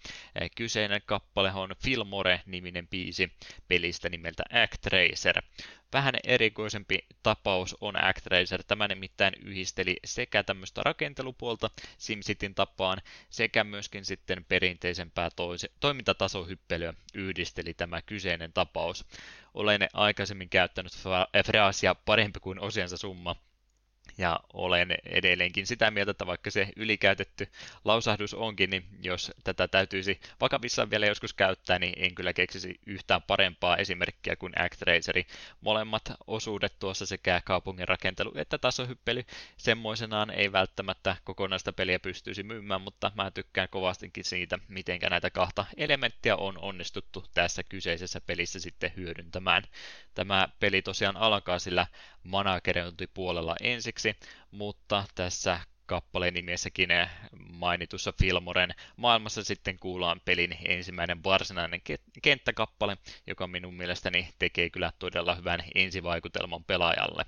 Kyseinen 0.54 1.00
kappale 1.06 1.52
on 1.52 1.70
Filmore-niminen 1.84 2.88
biisi 2.88 3.32
pelistä 3.68 4.08
nimeltä 4.08 4.42
Actracer. 4.62 5.42
Vähän 5.92 6.14
erikoisempi 6.24 6.98
tapaus 7.22 7.76
on 7.80 8.04
ActRaiser. 8.04 8.62
Tämä 8.64 8.88
nimittäin 8.88 9.34
yhdisteli 9.44 9.96
sekä 10.04 10.42
tämmöistä 10.42 10.82
rakentelupuolta 10.84 11.70
SimCityn 11.98 12.54
tapaan, 12.54 12.98
sekä 13.30 13.64
myöskin 13.64 14.04
sitten 14.04 14.44
perinteisempää 14.44 15.28
toise- 15.36 15.72
toimintatasohyppelyä 15.80 16.94
yhdisteli 17.14 17.74
tämä 17.74 18.02
kyseinen 18.02 18.52
tapaus. 18.52 19.01
Olen 19.54 19.88
aikaisemmin 19.92 20.48
käyttänyt 20.48 20.92
fraasia 21.46 21.94
parempi 21.94 22.40
kuin 22.40 22.60
osiansa 22.60 22.96
summa, 22.96 23.36
ja 24.18 24.40
olen 24.52 24.94
edelleenkin 25.04 25.66
sitä 25.66 25.90
mieltä, 25.90 26.10
että 26.10 26.26
vaikka 26.26 26.50
se 26.50 26.68
ylikäytetty 26.76 27.48
lausahdus 27.84 28.34
onkin, 28.34 28.70
niin 28.70 28.84
jos 29.02 29.32
tätä 29.44 29.68
täytyisi 29.68 30.20
vakavissaan 30.40 30.90
vielä 30.90 31.06
joskus 31.06 31.34
käyttää, 31.34 31.78
niin 31.78 31.94
en 31.96 32.14
kyllä 32.14 32.32
keksisi 32.32 32.80
yhtään 32.86 33.22
parempaa 33.22 33.76
esimerkkiä 33.76 34.36
kuin 34.36 34.52
ActRaceri. 34.62 35.26
Molemmat 35.60 36.12
osuudet 36.26 36.78
tuossa 36.78 37.06
sekä 37.06 37.40
kaupungin 37.44 37.88
rakentelu 37.88 38.32
että 38.34 38.58
tasohyppely 38.58 39.24
semmoisenaan 39.56 40.30
ei 40.30 40.52
välttämättä 40.52 41.16
kokonaista 41.24 41.72
peliä 41.72 41.98
pystyisi 41.98 42.42
myymään, 42.42 42.80
mutta 42.80 43.12
mä 43.14 43.30
tykkään 43.30 43.68
kovastikin 43.68 44.24
siitä, 44.24 44.58
miten 44.68 45.00
näitä 45.10 45.30
kahta 45.30 45.64
elementtiä 45.76 46.36
on 46.36 46.58
onnistuttu 46.58 47.24
tässä 47.34 47.62
kyseisessä 47.62 48.20
pelissä 48.20 48.60
sitten 48.60 48.92
hyödyntämään. 48.96 49.62
Tämä 50.14 50.48
peli 50.60 50.82
tosiaan 50.82 51.16
alkaa 51.16 51.58
sillä 51.58 51.86
managerointipuolella 52.24 53.56
ensiksi, 53.60 54.16
mutta 54.50 55.04
tässä 55.14 55.60
kappaleen 55.86 56.34
nimessäkin 56.34 56.88
mainitussa 57.50 58.12
Filmoren 58.20 58.74
maailmassa 58.96 59.44
sitten 59.44 59.78
kuullaan 59.78 60.20
pelin 60.24 60.56
ensimmäinen 60.64 61.24
varsinainen 61.24 61.80
kenttäkappale, 62.22 62.96
joka 63.26 63.46
minun 63.46 63.74
mielestäni 63.74 64.28
tekee 64.38 64.70
kyllä 64.70 64.92
todella 64.98 65.34
hyvän 65.34 65.64
ensivaikutelman 65.74 66.64
pelaajalle 66.64 67.24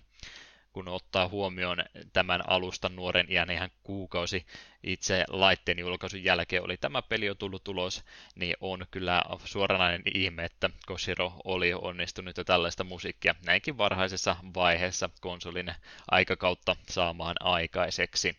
kun 0.75 0.88
ottaa 0.88 1.28
huomioon 1.28 1.85
tämän 2.12 2.49
alustan 2.49 2.97
nuoren 2.97 3.26
iän 3.33 3.50
ihan 3.50 3.71
kuukausi 3.83 4.47
itse 4.83 5.25
laitteen 5.28 5.78
julkaisun 5.78 6.25
jälkeen 6.25 6.64
oli 6.64 6.76
tämä 6.76 7.02
peli 7.02 7.26
jo 7.26 7.35
tullut 7.35 7.64
tulos, 7.64 8.04
niin 8.35 8.57
on 8.61 8.87
kyllä 8.90 9.23
suoranainen 9.45 10.02
ihme, 10.14 10.45
että 10.45 10.71
Koshiro 10.87 11.33
oli 11.45 11.75
onnistunut 11.75 12.37
jo 12.37 12.45
tällaista 12.45 12.85
musiikkia 12.85 13.35
näinkin 13.47 13.78
varhaisessa 13.78 14.37
vaiheessa 14.54 15.11
konsolin 15.21 15.75
aikakautta 16.11 16.76
saamaan 16.88 17.37
aikaiseksi 17.40 18.37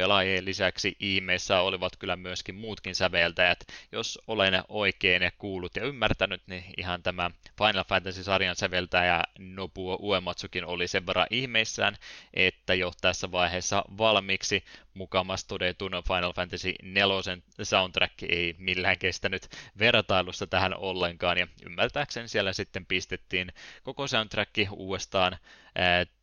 pelaajien 0.00 0.44
lisäksi 0.44 0.96
ihmeessä 1.00 1.60
olivat 1.60 1.96
kyllä 1.96 2.16
myöskin 2.16 2.54
muutkin 2.54 2.94
säveltäjät. 2.94 3.58
Jos 3.92 4.18
olen 4.26 4.62
oikein 4.68 5.22
kuullut 5.38 5.76
ja 5.76 5.84
ymmärtänyt, 5.84 6.42
niin 6.46 6.64
ihan 6.76 7.02
tämä 7.02 7.30
Final 7.58 7.84
Fantasy-sarjan 7.84 8.56
säveltäjä 8.56 9.24
Nobuo 9.38 9.98
Uematsukin 10.02 10.64
oli 10.64 10.88
sen 10.88 11.06
verran 11.06 11.26
ihmeissään, 11.30 11.96
että 12.34 12.74
jo 12.74 12.92
tässä 13.00 13.32
vaiheessa 13.32 13.84
valmiiksi 13.98 14.64
mukamas 14.94 15.44
todetun 15.44 15.92
Final 16.08 16.32
Fantasy 16.32 16.74
4 16.82 17.14
soundtrack 17.62 18.22
ei 18.22 18.54
millään 18.58 18.98
kestänyt 18.98 19.48
vertailussa 19.78 20.46
tähän 20.46 20.74
ollenkaan, 20.74 21.38
ja 21.38 21.46
ymmärtääkseni 21.66 22.28
siellä 22.28 22.52
sitten 22.52 22.86
pistettiin 22.86 23.52
koko 23.82 24.06
soundtrack 24.06 24.50
uudestaan 24.70 25.38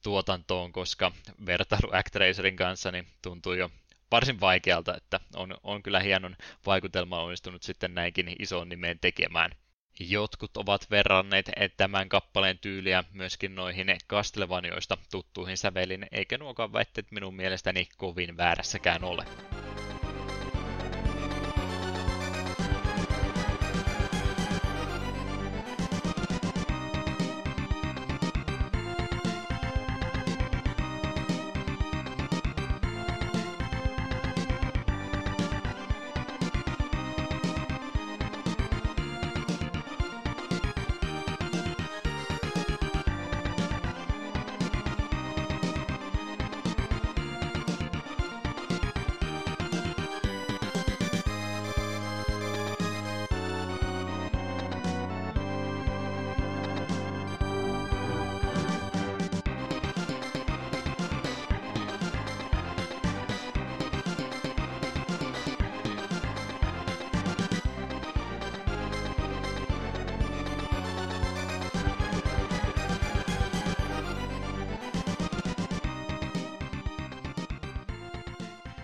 tuotantoon, 0.04 0.72
koska 0.72 1.12
vertailu 1.46 1.90
Actracerin 1.92 2.56
kanssa 2.56 2.92
niin 2.92 3.08
tuntuu 3.22 3.54
jo 3.54 3.70
varsin 4.12 4.40
vaikealta, 4.40 4.98
että 4.98 5.20
on, 5.36 5.58
on 5.64 5.84
kyllä 5.84 6.00
hienon 6.00 6.36
vaikutelma 6.66 7.24
onnistunut 7.24 7.64
sitten 7.64 7.96
näinkin 7.96 8.36
isoon 8.40 8.70
nimeen 8.70 9.00
tekemään. 9.00 9.52
Jotkut 10.00 10.58
ovat 10.58 10.92
verranneet 10.92 11.52
tämän 11.78 12.10
kappaleen 12.10 12.60
tyyliä 12.60 13.04
myöskin 13.14 13.56
noihin 13.56 13.98
Castlevaniaista 14.10 14.98
tuttuihin 15.12 15.58
sävelin, 15.58 16.08
eikä 16.12 16.38
nuokaan 16.38 16.74
väitteet 16.74 17.12
minun 17.12 17.36
mielestäni 17.36 17.88
kovin 17.98 18.38
väärässäkään 18.38 19.04
ole. 19.04 19.26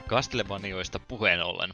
Castlevanioista 0.10 1.00
puheen 1.00 1.44
ollen. 1.44 1.70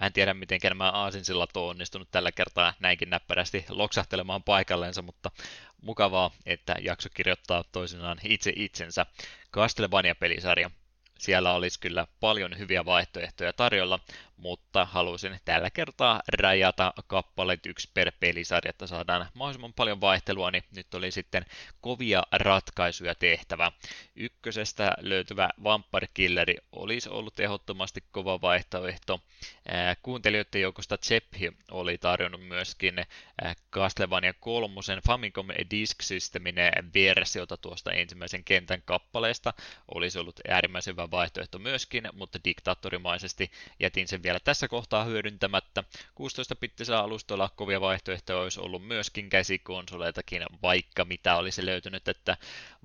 Mä 0.00 0.06
en 0.06 0.12
tiedä, 0.12 0.34
miten 0.34 0.60
nämä 0.64 0.90
aasinsillat 0.90 1.56
on 1.56 1.68
onnistunut 1.68 2.08
tällä 2.10 2.32
kertaa 2.32 2.74
näinkin 2.80 3.10
näppärästi 3.10 3.64
loksahtelemaan 3.68 4.42
paikallensa, 4.42 5.02
mutta 5.02 5.30
mukavaa, 5.82 6.30
että 6.46 6.74
jakso 6.80 7.08
kirjoittaa 7.14 7.64
toisinaan 7.72 8.18
itse 8.24 8.52
itsensä. 8.56 9.06
Castlevania-pelisarja 9.52 10.70
siellä 11.18 11.52
olisi 11.52 11.80
kyllä 11.80 12.06
paljon 12.20 12.58
hyviä 12.58 12.84
vaihtoehtoja 12.84 13.52
tarjolla, 13.52 14.00
mutta 14.36 14.84
halusin 14.84 15.40
tällä 15.44 15.70
kertaa 15.70 16.22
rajata 16.32 16.92
kappaleet 17.06 17.66
yksi 17.66 17.90
per 17.94 18.12
pelisarja, 18.20 18.70
että 18.70 18.86
saadaan 18.86 19.28
mahdollisimman 19.34 19.72
paljon 19.72 20.00
vaihtelua, 20.00 20.50
niin 20.50 20.64
nyt 20.76 20.94
oli 20.94 21.10
sitten 21.10 21.46
kovia 21.80 22.22
ratkaisuja 22.32 23.14
tehtävä. 23.14 23.72
Ykkösestä 24.16 24.94
löytyvä 25.00 25.50
Vampire 25.64 26.08
Killeri 26.14 26.56
olisi 26.72 27.08
ollut 27.08 27.40
ehdottomasti 27.40 28.04
kova 28.10 28.40
vaihtoehto. 28.40 29.20
Kuuntelijoiden 30.02 30.60
joukosta 30.60 30.98
Zephi 30.98 31.52
oli 31.70 31.98
tarjonnut 31.98 32.46
myöskin 32.46 33.06
Castlevania 33.72 34.34
3 34.40 34.74
Famicom 35.06 35.46
Disk 35.70 36.02
Systemin 36.02 36.54
versiota 36.94 37.56
tuosta 37.56 37.92
ensimmäisen 37.92 38.44
kentän 38.44 38.82
kappaleesta. 38.84 39.52
Olisi 39.94 40.18
ollut 40.18 40.40
äärimmäisen 40.48 40.92
hyvä 40.92 41.10
vaihtoehto 41.10 41.58
myöskin, 41.58 42.08
mutta 42.12 42.38
diktaattorimaisesti 42.44 43.50
jätin 43.80 44.08
sen 44.08 44.22
vielä 44.26 44.40
tässä 44.44 44.68
kohtaa 44.68 45.04
hyödyntämättä. 45.04 45.84
16-pittisellä 46.20 47.00
alustoilla 47.00 47.50
kovia 47.56 47.80
vaihtoehtoja 47.80 48.38
olisi 48.38 48.60
ollut 48.60 48.86
myöskin 48.86 49.28
käsikonsoleitakin, 49.28 50.42
vaikka 50.62 51.04
mitä 51.04 51.36
olisi 51.36 51.66
löytynyt, 51.66 52.08
että 52.08 52.36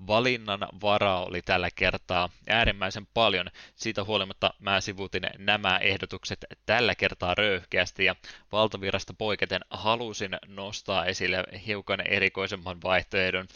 valinnan 0.06 0.68
varaa 0.82 1.24
oli 1.24 1.42
tällä 1.42 1.68
kertaa 1.74 2.28
äärimmäisen 2.48 3.06
paljon. 3.14 3.46
Siitä 3.74 4.04
huolimatta 4.04 4.54
mä 4.58 4.80
sivuutin 4.80 5.22
nämä 5.38 5.78
ehdotukset 5.78 6.44
tällä 6.66 6.94
kertaa 6.94 7.34
röyhkeästi 7.34 8.04
ja 8.04 8.16
valtavirasta 8.52 9.14
poiketen 9.14 9.60
halusin 9.70 10.38
nostaa 10.46 11.06
esille 11.06 11.44
hiukan 11.66 12.00
erikoisemman 12.00 12.82
vaihtoehdon, 12.82 13.48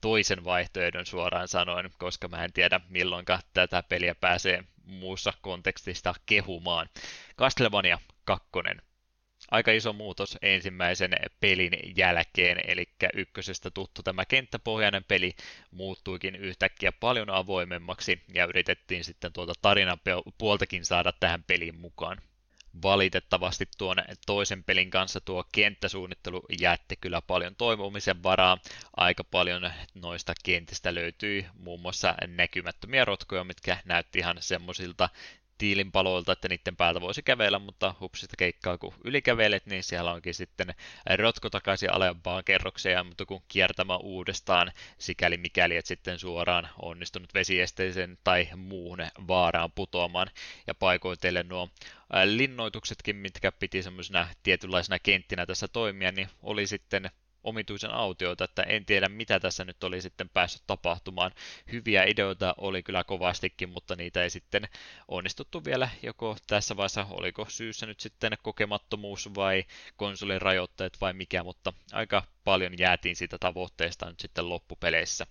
toisen 0.00 0.44
vaihtoehdon 0.44 1.06
suoraan 1.06 1.48
sanoen, 1.48 1.90
koska 1.98 2.28
mä 2.28 2.44
en 2.44 2.52
tiedä 2.52 2.80
milloin 2.88 3.24
tätä 3.52 3.82
peliä 3.82 4.14
pääsee 4.14 4.64
muussa 4.86 5.32
kontekstista 5.42 6.14
kehumaan. 6.26 6.88
Castlevania 7.38 7.98
2. 8.24 8.48
Aika 9.50 9.72
iso 9.72 9.92
muutos 9.92 10.38
ensimmäisen 10.42 11.10
pelin 11.40 11.72
jälkeen, 11.96 12.60
eli 12.66 12.88
ykkösestä 13.14 13.70
tuttu 13.70 14.02
tämä 14.02 14.24
kenttäpohjainen 14.24 15.04
peli 15.04 15.34
muuttuikin 15.70 16.36
yhtäkkiä 16.36 16.92
paljon 16.92 17.30
avoimemmaksi 17.30 18.22
ja 18.34 18.44
yritettiin 18.44 19.04
sitten 19.04 19.32
tuota 19.32 19.52
tarinan 19.62 19.98
puoltakin 20.38 20.84
saada 20.84 21.12
tähän 21.20 21.42
peliin 21.42 21.80
mukaan 21.80 22.18
valitettavasti 22.82 23.68
tuon 23.78 23.96
toisen 24.26 24.64
pelin 24.64 24.90
kanssa 24.90 25.20
tuo 25.20 25.44
kenttäsuunnittelu 25.52 26.42
jätti 26.60 26.96
kyllä 27.00 27.22
paljon 27.22 27.56
toivomisen 27.56 28.22
varaa. 28.22 28.58
Aika 28.96 29.24
paljon 29.24 29.70
noista 29.94 30.32
kentistä 30.44 30.94
löytyi 30.94 31.46
muun 31.54 31.80
muassa 31.80 32.14
näkymättömiä 32.26 33.04
rotkoja, 33.04 33.44
mitkä 33.44 33.78
näytti 33.84 34.18
ihan 34.18 34.36
semmoisilta 34.40 35.08
tiilinpaloilta, 35.58 36.32
että 36.32 36.48
niiden 36.48 36.76
päältä 36.76 37.00
voisi 37.00 37.22
kävellä, 37.22 37.58
mutta 37.58 37.94
hupsista 38.00 38.36
keikkaa 38.38 38.78
kun 38.78 38.94
ylikävelet, 39.04 39.66
niin 39.66 39.82
siellä 39.82 40.12
onkin 40.12 40.34
sitten 40.34 40.74
rotko 41.16 41.50
takaisin 41.50 41.92
alempaan 41.92 42.44
kerrokseen, 42.44 43.06
mutta 43.06 43.26
kun 43.26 43.42
kiertämään 43.48 44.00
uudestaan, 44.02 44.72
sikäli 44.98 45.36
mikäli 45.36 45.76
et 45.76 45.86
sitten 45.86 46.18
suoraan 46.18 46.68
onnistunut 46.82 47.34
vesiesteisen 47.34 48.18
tai 48.24 48.48
muuhun 48.56 48.98
vaaraan 49.28 49.72
putoamaan, 49.72 50.30
ja 50.66 50.74
paikoitelle 50.74 51.42
nuo 51.42 51.68
linnoituksetkin, 52.24 53.16
mitkä 53.16 53.52
piti 53.52 53.82
semmoisena 53.82 54.28
tietynlaisena 54.42 54.98
kenttinä 54.98 55.46
tässä 55.46 55.68
toimia, 55.68 56.12
niin 56.12 56.28
oli 56.42 56.66
sitten 56.66 57.10
omituisen 57.44 57.90
autioita, 57.90 58.44
että 58.44 58.62
en 58.62 58.86
tiedä 58.86 59.08
mitä 59.08 59.40
tässä 59.40 59.64
nyt 59.64 59.84
oli 59.84 60.00
sitten 60.00 60.28
päässyt 60.28 60.62
tapahtumaan. 60.66 61.30
Hyviä 61.72 62.04
ideoita 62.04 62.54
oli 62.58 62.82
kyllä 62.82 63.04
kovastikin, 63.04 63.68
mutta 63.68 63.96
niitä 63.96 64.22
ei 64.22 64.30
sitten 64.30 64.68
onnistuttu 65.08 65.64
vielä 65.64 65.88
joko 66.02 66.36
tässä 66.46 66.76
vaiheessa, 66.76 67.06
oliko 67.10 67.46
syyssä 67.48 67.86
nyt 67.86 68.00
sitten 68.00 68.32
kokemattomuus 68.42 69.34
vai 69.34 69.64
konsolin 69.96 70.42
rajoitteet 70.42 70.96
vai 71.00 71.12
mikä, 71.12 71.44
mutta 71.44 71.72
aika 71.92 72.22
paljon 72.44 72.78
jäätiin 72.78 73.16
siitä 73.16 73.38
tavoitteesta 73.38 74.06
nyt 74.06 74.20
sitten 74.20 74.48
loppupeleissä 74.48 75.26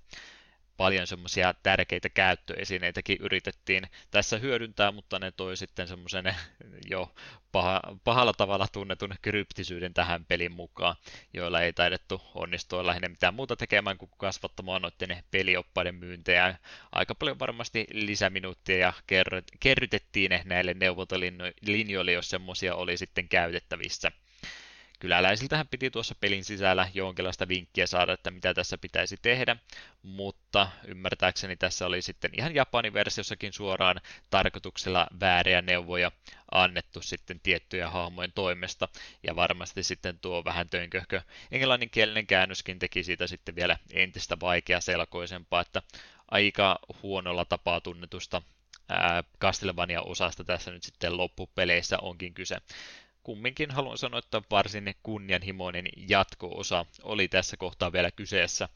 paljon 0.77 1.07
semmoisia 1.07 1.53
tärkeitä 1.63 2.09
käyttöesineitäkin 2.09 3.17
yritettiin 3.19 3.83
tässä 4.11 4.37
hyödyntää, 4.37 4.91
mutta 4.91 5.19
ne 5.19 5.31
toi 5.31 5.57
sitten 5.57 5.87
semmoisen 5.87 6.35
jo 6.91 7.13
paha, 7.51 7.81
pahalla 8.03 8.33
tavalla 8.33 8.67
tunnetun 8.71 9.15
kryptisyyden 9.21 9.93
tähän 9.93 10.25
pelin 10.25 10.51
mukaan, 10.51 10.95
joilla 11.33 11.61
ei 11.61 11.73
taidettu 11.73 12.21
onnistua 12.35 12.85
lähinnä 12.85 13.09
mitään 13.09 13.33
muuta 13.33 13.55
tekemään 13.55 13.97
kuin 13.97 14.11
kasvattamaan 14.17 14.81
noiden 14.81 15.23
pelioppaiden 15.31 15.95
myyntejä. 15.95 16.55
Aika 16.91 17.15
paljon 17.15 17.39
varmasti 17.39 17.87
lisäminuuttia 17.91 18.77
ja 18.77 18.93
kerrytettiin 19.59 20.31
näille 20.45 20.73
neuvontalinjoille, 20.73 22.11
jos 22.11 22.29
semmoisia 22.29 22.75
oli 22.75 22.97
sitten 22.97 23.29
käytettävissä 23.29 24.11
kyläläisiltähän 25.03 25.67
piti 25.67 25.91
tuossa 25.91 26.15
pelin 26.15 26.43
sisällä 26.43 26.89
jonkinlaista 26.93 27.47
vinkkiä 27.47 27.87
saada, 27.87 28.13
että 28.13 28.31
mitä 28.31 28.53
tässä 28.53 28.77
pitäisi 28.77 29.17
tehdä, 29.21 29.57
mutta 30.03 30.67
ymmärtääkseni 30.87 31.55
tässä 31.55 31.85
oli 31.85 32.01
sitten 32.01 32.31
ihan 32.37 32.55
Japanin 32.55 32.93
versiossakin 32.93 33.53
suoraan 33.53 34.01
tarkoituksella 34.29 35.07
vääriä 35.19 35.61
neuvoja 35.61 36.11
annettu 36.51 37.01
sitten 37.01 37.39
tiettyjä 37.39 37.89
hahmojen 37.89 38.31
toimesta, 38.35 38.87
ja 39.23 39.35
varmasti 39.35 39.83
sitten 39.83 40.19
tuo 40.19 40.45
vähän 40.45 40.69
tönköhkö 40.69 41.21
englanninkielinen 41.51 42.27
käännöskin 42.27 42.79
teki 42.79 43.03
siitä 43.03 43.27
sitten 43.27 43.55
vielä 43.55 43.77
entistä 43.93 44.39
vaikea 44.39 44.81
selkoisempaa, 44.81 45.61
että 45.61 45.81
aika 46.31 46.79
huonolla 47.03 47.45
tapaa 47.45 47.81
tunnetusta 47.81 48.41
Castlevania-osasta 49.41 50.43
tässä 50.43 50.71
nyt 50.71 50.83
sitten 50.83 51.17
loppupeleissä 51.17 51.99
onkin 51.99 52.33
kyse 52.33 52.57
kumminkin 53.23 53.71
haluan 53.71 53.97
sanoa, 53.97 54.19
että 54.19 54.41
varsin 54.51 54.95
kunnianhimoinen 55.03 55.85
jatko-osa 56.09 56.85
oli 57.03 57.27
tässä 57.27 57.57
kohtaa 57.57 57.91
vielä 57.91 58.11
kyseessä. 58.11 58.69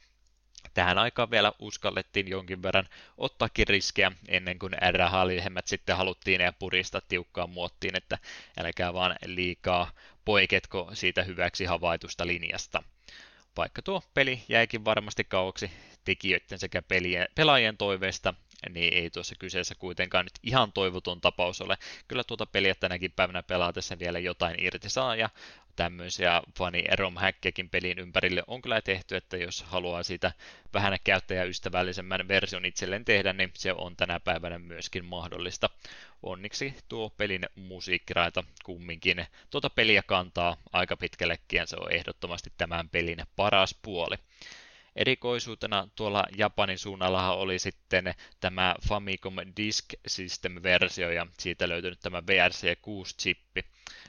Tähän 0.74 0.98
aikaan 0.98 1.32
vielä 1.32 1.54
uskallettiin 1.60 2.28
jonkin 2.28 2.64
verran 2.64 2.88
ottaakin 3.18 3.68
riskejä 3.68 4.12
ennen 4.28 4.60
kuin 4.60 4.74
R-halihemmät 4.92 5.68
sitten 5.68 5.98
haluttiin 5.98 6.42
ja 6.42 6.54
puristaa 6.54 7.02
tiukkaan 7.08 7.50
muottiin, 7.50 7.98
että 7.98 8.18
älkää 8.60 8.94
vaan 8.94 9.16
liikaa 9.26 9.92
poiketko 10.26 10.90
siitä 10.94 11.24
hyväksi 11.24 11.66
havaitusta 11.66 12.28
linjasta. 12.28 12.84
Vaikka 13.58 13.82
tuo 13.82 14.04
peli 14.14 14.44
jäikin 14.50 14.86
varmasti 14.86 15.24
kauaksi 15.24 15.72
tekijöiden 16.04 16.60
sekä 16.60 16.82
pelaajien 17.36 17.78
toiveista, 17.78 18.34
niin 18.70 18.94
ei 18.94 19.10
tuossa 19.10 19.36
kyseessä 19.40 19.76
kuitenkaan 19.76 20.26
nyt 20.26 20.40
ihan 20.44 20.72
toivoton 20.72 21.22
tapaus 21.22 21.62
ole. 21.62 21.78
Kyllä 22.08 22.24
tuota 22.24 22.46
peliä 22.46 22.76
tänäkin 22.76 23.12
päivänä 23.12 23.44
pelaatessa 23.44 24.00
vielä 24.00 24.20
jotain 24.20 24.56
irti 24.60 24.90
saa, 24.90 25.16
ja 25.16 25.30
tämmöisiä 25.78 26.42
fani 26.58 26.84
rom 26.98 27.16
pelin 27.72 28.00
ympärille 28.00 28.44
on 28.48 28.62
kyllä 28.62 28.82
tehty, 28.82 29.16
että 29.16 29.38
jos 29.38 29.64
haluaa 29.64 30.04
siitä 30.04 30.32
vähän 30.74 30.98
käyttäjäystävällisemmän 31.04 32.28
version 32.28 32.66
itselleen 32.66 33.06
tehdä, 33.06 33.34
niin 33.34 33.52
se 33.54 33.74
on 33.74 33.96
tänä 33.96 34.20
päivänä 34.20 34.60
myöskin 34.60 35.06
mahdollista. 35.06 35.70
Onneksi 36.24 36.74
tuo 36.88 37.10
pelin 37.10 37.46
musiikkiraita 37.56 38.44
kumminkin 38.64 39.26
tuota 39.50 39.70
peliä 39.70 40.04
kantaa 40.04 40.58
aika 40.74 40.98
pitkällekin, 40.98 41.58
ja 41.58 41.66
se 41.66 41.76
on 41.80 41.92
ehdottomasti 41.92 42.54
tämän 42.58 42.90
pelin 42.90 43.24
paras 43.36 43.76
puoli. 43.82 44.16
Erikoisuutena 44.98 45.88
tuolla 45.96 46.24
Japanin 46.38 46.80
suunnalla 46.80 47.34
oli 47.34 47.60
sitten 47.60 48.14
tämä 48.40 48.76
Famicom 48.90 49.36
Disk 49.58 49.86
System-versio 50.08 51.12
ja 51.12 51.28
siitä 51.40 51.70
löytynyt 51.70 52.00
tämä 52.00 52.20
VRC6-chippi. 52.20 53.64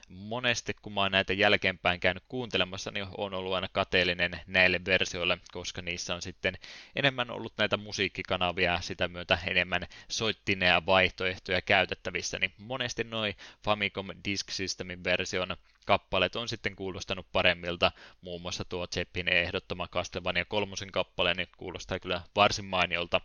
Monesti 0.08 0.74
kun 0.82 0.92
mä 0.92 1.00
oon 1.00 1.12
näitä 1.12 1.32
jälkeenpäin 1.32 2.00
käynyt 2.00 2.24
kuuntelemassa, 2.28 2.90
niin 2.90 3.06
on 3.16 3.34
ollut 3.34 3.54
aina 3.54 3.68
kateellinen 3.72 4.40
näille 4.46 4.80
versioille, 4.84 5.38
koska 5.52 5.82
niissä 5.82 6.14
on 6.14 6.22
sitten 6.22 6.58
enemmän 6.96 7.30
ollut 7.30 7.52
näitä 7.58 7.76
musiikkikanavia 7.76 8.80
sitä 8.80 9.08
myötä 9.08 9.38
enemmän 9.46 9.86
soittineja 10.08 10.86
vaihtoehtoja 10.86 11.62
käytettävissä, 11.62 12.38
niin 12.38 12.52
monesti 12.58 13.04
noin 13.04 13.34
Famicom 13.64 14.08
Disk 14.24 14.50
Systemin 14.50 15.04
version 15.04 15.56
kappaleet 15.86 16.36
on 16.36 16.48
sitten 16.48 16.76
kuulostanut 16.76 17.26
paremmilta, 17.32 17.92
muun 18.20 18.42
muassa 18.42 18.64
tuo 18.64 18.86
Zeppin 18.86 19.28
ehdottoma 19.28 19.88
Castlevania 19.88 20.44
kolmosen 20.44 20.92
kappale, 20.92 21.34
niin 21.34 21.48
kuulostaa 21.56 21.98
kyllä 22.00 22.22
varsin 22.36 22.64
mainiolta 22.64 23.20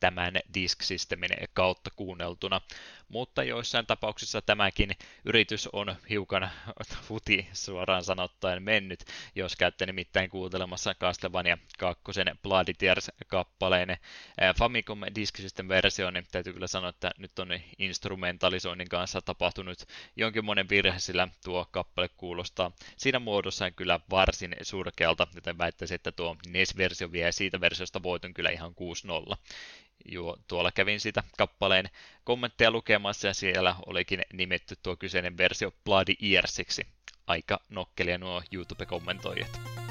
tämän 0.00 0.34
disk 0.54 0.80
kautta 1.54 1.90
kuunneltuna. 1.96 2.60
Mutta 3.08 3.42
joissain 3.42 3.86
tapauksissa 3.86 4.42
tämäkin 4.42 4.90
yritys 5.24 5.68
on 5.72 5.96
hiukan 6.10 6.50
futi 7.08 7.46
suoraan 7.52 8.04
sanottaen 8.04 8.62
mennyt, 8.62 9.04
jos 9.34 9.56
käytte 9.56 9.86
nimittäin 9.86 10.30
kuuntelemassa 10.30 10.94
Castlevania 10.94 11.58
2 11.78 12.02
Bloody 12.42 12.72
Tears-kappaleen 12.74 13.96
Famicom 14.58 15.00
Disk 15.14 15.36
System 15.36 15.68
versio, 15.68 16.10
niin 16.10 16.26
täytyy 16.32 16.52
kyllä 16.52 16.66
sanoa, 16.66 16.90
että 16.90 17.10
nyt 17.18 17.38
on 17.38 17.48
instrumentalisoinnin 17.78 18.88
kanssa 18.88 19.22
tapahtunut 19.22 19.78
jonkinmoinen 20.16 20.68
virhe, 20.68 20.98
sillä 20.98 21.28
tuo 21.44 21.68
kappale 21.70 22.08
kuulostaa 22.08 22.72
siinä 22.96 23.18
muodossa 23.18 23.70
kyllä 23.70 24.00
varsin 24.10 24.56
surkealta, 24.62 25.26
joten 25.34 25.58
väittäisin, 25.58 25.94
että 25.94 26.12
tuo 26.12 26.36
NES-versio 26.48 27.12
vie 27.12 27.32
siitä 27.32 27.60
versiosta 27.60 28.02
voiton 28.02 28.34
kyllä 28.34 28.50
ihan 28.50 28.74
6-0. 29.32 29.36
Joo, 30.04 30.36
tuolla 30.48 30.72
kävin 30.72 31.00
sitä 31.00 31.22
kappaleen 31.38 31.88
kommentteja 32.24 32.70
lukemassa 32.70 33.26
ja 33.26 33.34
siellä 33.34 33.76
olikin 33.86 34.22
nimetty 34.32 34.76
tuo 34.82 34.96
kyseinen 34.96 35.36
versio 35.36 35.72
Bloody 35.84 36.14
Earsiksi. 36.22 36.86
Aika 37.26 37.60
nokkelia 37.68 38.18
nuo 38.18 38.42
YouTube-kommentoijat. 38.52 39.83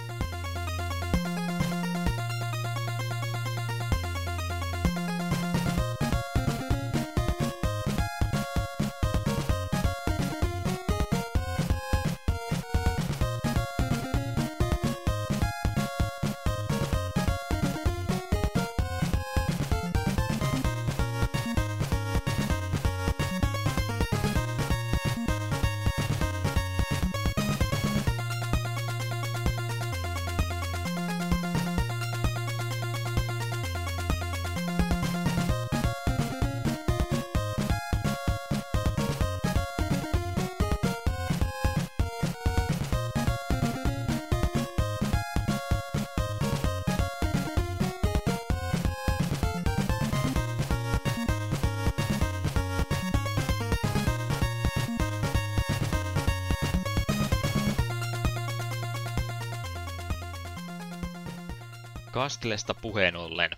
Kastlesta 62.24 62.74
puheen 62.74 63.16
ollen, 63.16 63.52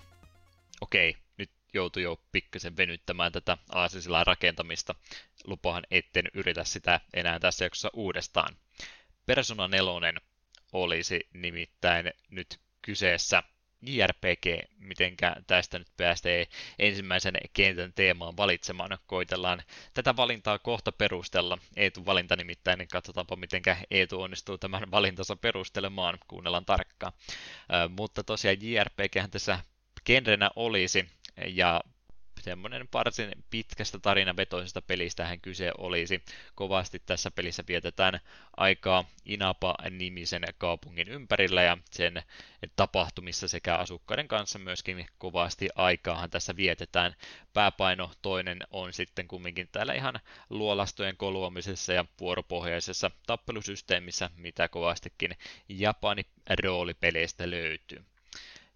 okei, 0.81 1.17
nyt 1.37 1.51
joutui 1.73 2.03
jo 2.03 2.21
pikkasen 2.31 2.77
venyttämään 2.77 3.31
tätä 3.31 3.57
aasisilla 3.69 4.23
rakentamista. 4.23 4.95
Lupahan 5.43 5.83
etten 5.91 6.25
yritä 6.33 6.63
sitä 6.63 6.99
enää 7.13 7.39
tässä 7.39 7.65
jaksossa 7.65 7.89
uudestaan. 7.93 8.57
Persona 9.25 9.67
4 9.67 10.13
olisi 10.73 11.29
nimittäin 11.33 12.13
nyt 12.29 12.59
kyseessä 12.81 13.43
JRPG, 13.81 14.45
mitenkä 14.79 15.35
tästä 15.47 15.79
nyt 15.79 15.87
päästään 15.97 16.45
ensimmäisen 16.79 17.35
kentän 17.53 17.93
teemaan 17.93 18.37
valitsemaan. 18.37 18.97
Koitellaan 19.07 19.61
tätä 19.93 20.15
valintaa 20.15 20.59
kohta 20.59 20.91
perustella. 20.91 21.57
Eetu 21.75 22.05
valinta 22.05 22.35
nimittäin, 22.35 22.77
niin 22.77 22.87
katsotaanpa 22.87 23.35
mitenkä 23.35 23.77
Eetu 23.91 24.21
onnistuu 24.21 24.57
tämän 24.57 24.91
valintansa 24.91 25.35
perustelemaan. 25.35 26.17
Kuunnellaan 26.27 26.65
tarkkaan. 26.65 27.13
mutta 27.97 28.23
tosiaan 28.23 28.57
JRPG 28.61 29.31
tässä 29.31 29.59
genrenä 30.05 30.49
olisi, 30.55 31.07
ja 31.47 31.81
semmoinen 32.45 32.87
varsin 32.93 33.31
pitkästä 33.49 33.99
tarinavetoisesta 33.99 34.81
pelistä 34.81 35.37
kyse 35.41 35.71
olisi. 35.77 36.23
Kovasti 36.55 37.01
tässä 37.05 37.31
pelissä 37.31 37.63
vietetään 37.67 38.19
aikaa 38.57 39.05
Inapa-nimisen 39.25 40.43
kaupungin 40.57 41.09
ympärillä 41.09 41.63
ja 41.63 41.77
sen 41.91 42.23
tapahtumissa 42.75 43.47
sekä 43.47 43.75
asukkaiden 43.75 44.27
kanssa 44.27 44.59
myöskin 44.59 45.05
kovasti 45.17 45.69
aikaahan 45.75 46.29
tässä 46.29 46.55
vietetään. 46.55 47.15
Pääpaino 47.53 48.11
toinen 48.21 48.59
on 48.71 48.93
sitten 48.93 49.27
kumminkin 49.27 49.69
täällä 49.71 49.93
ihan 49.93 50.19
luolastojen 50.49 51.17
koluamisessa 51.17 51.93
ja 51.93 52.05
vuoropohjaisessa 52.19 53.11
tappelusysteemissä, 53.27 54.29
mitä 54.37 54.67
kovastikin 54.67 55.31
Japani 55.69 56.25
roolipeleistä 56.63 57.49
löytyy 57.49 58.05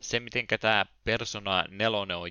se, 0.01 0.19
miten 0.19 0.45
tämä 0.59 0.85
Persona 1.03 1.65
4 1.69 1.97
on 1.99 2.29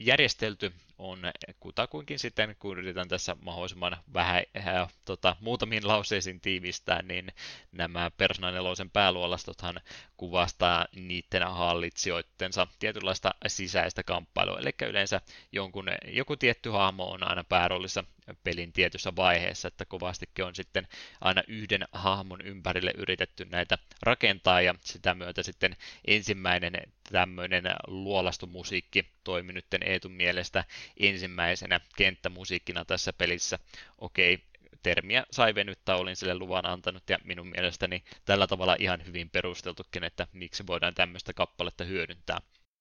järjestelty, 0.00 0.72
on 0.98 1.18
kutakuinkin 1.60 2.18
sitten, 2.18 2.56
kun 2.58 2.78
yritän 2.78 3.08
tässä 3.08 3.36
mahdollisimman 3.40 3.96
vähän 4.14 4.42
äh, 4.56 4.92
tota, 5.04 5.36
muutamiin 5.40 5.88
lauseisiin 5.88 6.40
tiivistää, 6.40 7.02
niin 7.02 7.32
nämä 7.72 8.10
Persona 8.16 8.50
4 8.50 8.70
pääluolastothan 8.92 9.80
kuvastaa 10.16 10.86
niiden 10.96 11.42
hallitsijoittensa 11.42 12.66
tietynlaista 12.78 13.34
sisäistä 13.46 14.02
kamppailua, 14.02 14.58
eli 14.58 14.70
yleensä 14.88 15.20
jonkun, 15.52 15.86
joku 16.06 16.36
tietty 16.36 16.70
hahmo 16.70 17.04
on 17.04 17.28
aina 17.28 17.44
pääroolissa 17.44 18.04
pelin 18.44 18.72
tietyssä 18.72 19.16
vaiheessa, 19.16 19.68
että 19.68 19.84
kovastikin 19.84 20.44
on 20.44 20.54
sitten 20.54 20.88
aina 21.20 21.42
yhden 21.48 21.88
hahmon 21.92 22.40
ympärille 22.40 22.92
yritetty 22.96 23.44
näitä 23.44 23.78
rakentaa, 24.02 24.60
ja 24.60 24.74
sitä 24.80 25.14
myötä 25.14 25.42
sitten 25.42 25.76
ensimmäinen 26.06 26.72
tämmöinen 27.12 27.64
luolastumusiikki 27.86 29.06
toimi 29.24 29.52
nyt 29.52 29.66
Eetun 29.84 30.12
mielestä 30.12 30.64
ensimmäisenä 31.00 31.80
kenttämusiikkina 31.96 32.84
tässä 32.84 33.12
pelissä. 33.12 33.58
Okei, 33.98 34.44
termiä 34.82 35.24
sai 35.30 35.54
venyttää, 35.54 35.96
olin 35.96 36.16
sille 36.16 36.34
luvan 36.34 36.66
antanut 36.66 37.10
ja 37.10 37.18
minun 37.24 37.48
mielestäni 37.48 38.04
tällä 38.24 38.46
tavalla 38.46 38.76
ihan 38.78 39.06
hyvin 39.06 39.30
perusteltukin, 39.30 40.04
että 40.04 40.26
miksi 40.32 40.66
voidaan 40.66 40.94
tämmöistä 40.94 41.32
kappaletta 41.32 41.84
hyödyntää. 41.84 42.40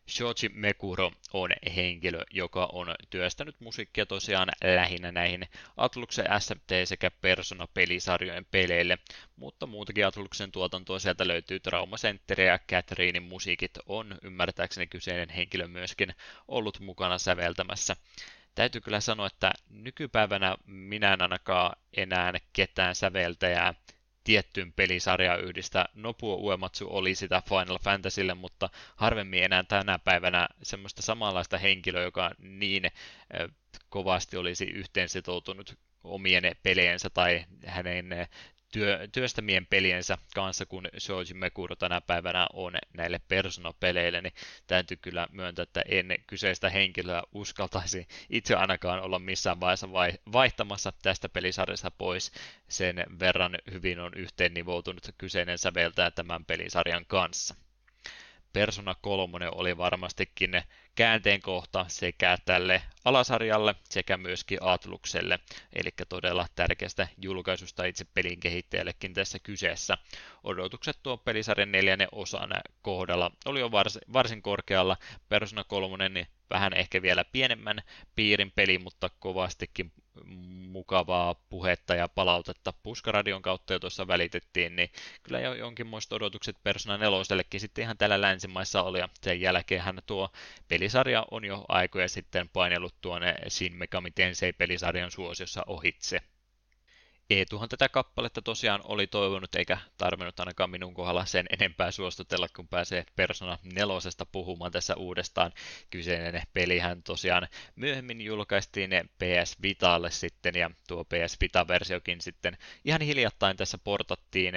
Shoji 0.10 0.50
Mekuro 0.54 1.12
on 1.34 1.50
henkilö, 1.76 2.24
joka 2.32 2.70
on 2.72 2.96
työstänyt 3.10 3.56
musiikkia 3.60 4.06
tosiaan 4.06 4.50
lähinnä 4.64 5.12
näihin 5.12 5.48
Atluxen 5.78 6.26
SMT 6.40 6.70
sekä 6.86 7.12
Persona-pelisarjojen 7.12 8.46
peleille, 8.52 8.98
mutta 9.36 9.68
muutakin 9.68 10.08
Atluxen 10.08 10.52
tuotantoa 10.52 11.00
sieltä 11.00 11.28
löytyy 11.28 11.60
Trauma 11.60 11.98
Center 11.98 12.42
ja 12.42 12.60
Catherinein 12.60 13.24
musiikit 13.24 13.72
on 13.86 14.18
ymmärtääkseni 14.24 14.88
kyseinen 14.88 15.30
henkilö 15.30 15.68
myöskin 15.68 16.16
ollut 16.48 16.80
mukana 16.80 17.18
säveltämässä. 17.18 17.96
Täytyy 18.56 18.82
kyllä 18.82 19.00
sanoa, 19.00 19.28
että 19.28 19.52
nykypäivänä 19.70 20.56
minä 20.66 21.14
en 21.14 21.22
ainakaan 21.22 21.76
enää 21.98 22.34
ketään 22.54 22.96
säveltäjää 22.96 23.74
tiettyyn 24.30 24.74
pelisarjaan 24.74 25.42
yhdistä. 25.42 25.86
Nobuo 25.96 26.36
Uematsu 26.36 26.88
oli 26.90 27.16
sitä 27.16 27.42
Final 27.50 27.80
Fantasylle, 27.84 28.34
mutta 28.34 28.70
harvemmin 28.96 29.44
enää 29.44 29.64
tänä 29.64 30.00
päivänä 30.00 30.48
semmoista 30.64 31.02
samanlaista 31.02 31.58
henkilöä, 31.58 32.04
joka 32.04 32.32
niin 32.40 32.84
kovasti 33.90 34.38
olisi 34.38 34.66
yhteen 34.66 35.10
sitoutunut 35.10 35.78
omien 36.04 36.44
peleensä 36.64 37.10
tai 37.10 37.46
hänen 37.66 38.28
työ, 38.72 39.08
työstämien 39.12 39.66
peliensä 39.66 40.18
kanssa, 40.36 40.66
kun 40.66 40.88
Shoji 41.00 41.34
Mekuro 41.34 41.76
tänä 41.76 42.02
päivänä 42.02 42.48
on 42.54 42.74
näille 42.94 43.22
Persona-peleille, 43.28 44.22
niin 44.22 44.34
täytyy 44.68 44.98
kyllä 44.98 45.28
myöntää, 45.32 45.64
että 45.64 45.82
en 45.90 46.08
kyseistä 46.28 46.70
henkilöä 46.70 47.24
uskaltaisi 47.34 48.08
itse 48.30 48.56
ainakaan 48.56 49.02
olla 49.02 49.20
missään 49.20 49.60
vaiheessa 49.60 49.90
vaihtamassa 50.32 50.94
tästä 51.02 51.30
pelisarjasta 51.30 51.92
pois. 51.92 52.32
Sen 52.68 53.04
verran 53.20 53.58
hyvin 53.72 54.00
on 54.00 54.12
yhteen 54.16 54.54
nivoutunut 54.54 55.10
kyseinen 55.18 55.58
säveltäjä 55.58 56.12
tämän 56.12 56.46
pelisarjan 56.46 57.06
kanssa. 57.06 57.56
Persona 58.54 58.96
3 59.02 59.50
oli 59.52 59.78
varmastikin 59.78 60.62
käänteen 60.96 61.42
kohta 61.42 61.86
sekä 61.88 62.38
tälle 62.46 62.82
alasarjalle 63.06 63.76
sekä 63.90 64.18
myöskin 64.18 64.58
Atlukselle, 64.62 65.40
eli 65.74 65.90
todella 66.10 66.48
tärkeästä 66.56 67.08
julkaisusta 67.18 67.86
itse 67.86 68.06
pelin 68.14 68.40
kehittäjällekin 68.40 69.14
tässä 69.14 69.40
kyseessä. 69.40 69.98
Odotukset 70.44 71.00
tuo 71.04 71.18
pelisarjan 71.18 71.72
neljännen 71.72 72.08
osan 72.12 72.50
kohdalla 72.82 73.32
oli 73.46 73.60
jo 73.60 73.72
varsin, 73.72 74.02
varsin 74.14 74.42
korkealla. 74.42 74.98
Persona 75.30 75.64
3 75.64 76.10
niin 76.10 76.28
vähän 76.50 76.74
ehkä 76.74 77.02
vielä 77.02 77.26
pienemmän 77.26 77.82
piirin 78.16 78.52
peli, 78.52 78.80
mutta 78.80 79.10
kovastikin 79.20 79.92
mukavaa 80.70 81.36
puhetta 81.36 81.96
ja 81.96 82.08
palautetta 82.08 82.74
Puskaradion 82.84 83.42
kautta 83.42 83.74
jo 83.74 83.80
tuossa 83.80 84.08
välitettiin, 84.08 84.76
niin 84.76 84.90
kyllä 85.24 85.40
jo 85.40 85.54
jonkinmoiset 85.54 86.14
odotukset 86.14 86.58
Persona 86.64 86.98
4 86.98 87.24
sitten 87.58 87.84
ihan 87.84 87.98
täällä 87.98 88.22
länsimaissa 88.22 88.84
oli, 88.84 89.00
ja 89.00 89.10
sen 89.22 89.42
jälkeen 89.42 89.84
tuo 90.06 90.30
pelisarja 90.68 91.26
on 91.32 91.46
jo 91.46 91.66
aikoja 91.68 92.10
sitten 92.10 92.50
painellut 92.50 92.96
tuonne 93.02 93.36
Shin 93.50 93.76
Megami 93.76 94.12
Tensei-pelisarjan 94.12 95.12
suosiossa 95.12 95.64
ohitse. 95.68 96.22
Eetuhan 97.30 97.70
tätä 97.70 97.90
kappaletta 97.90 98.42
tosiaan 98.42 98.82
oli 98.84 99.08
toivonut, 99.08 99.56
eikä 99.56 99.78
tarvinnut 99.98 100.40
ainakaan 100.40 100.70
minun 100.70 100.94
kohdalla 100.94 101.26
sen 101.26 101.46
enempää 101.60 101.92
suostutella, 101.92 102.48
kun 102.56 102.68
pääsee 102.68 103.06
Persona 103.16 103.58
4 103.64 103.86
puhumaan 104.32 104.72
tässä 104.72 104.96
uudestaan. 104.96 105.52
Kyseinen 105.90 106.42
pelihän 106.54 107.04
tosiaan 107.04 107.48
myöhemmin 107.76 108.22
julkaistiin 108.22 108.92
PS 109.18 109.62
Vitalle 109.62 110.12
sitten, 110.12 110.56
ja 110.56 110.72
tuo 110.88 111.06
PS 111.06 111.38
Vita-versiokin 111.42 112.22
sitten 112.22 112.58
ihan 112.86 113.02
hiljattain 113.02 113.58
tässä 113.58 113.78
portattiin 113.78 114.54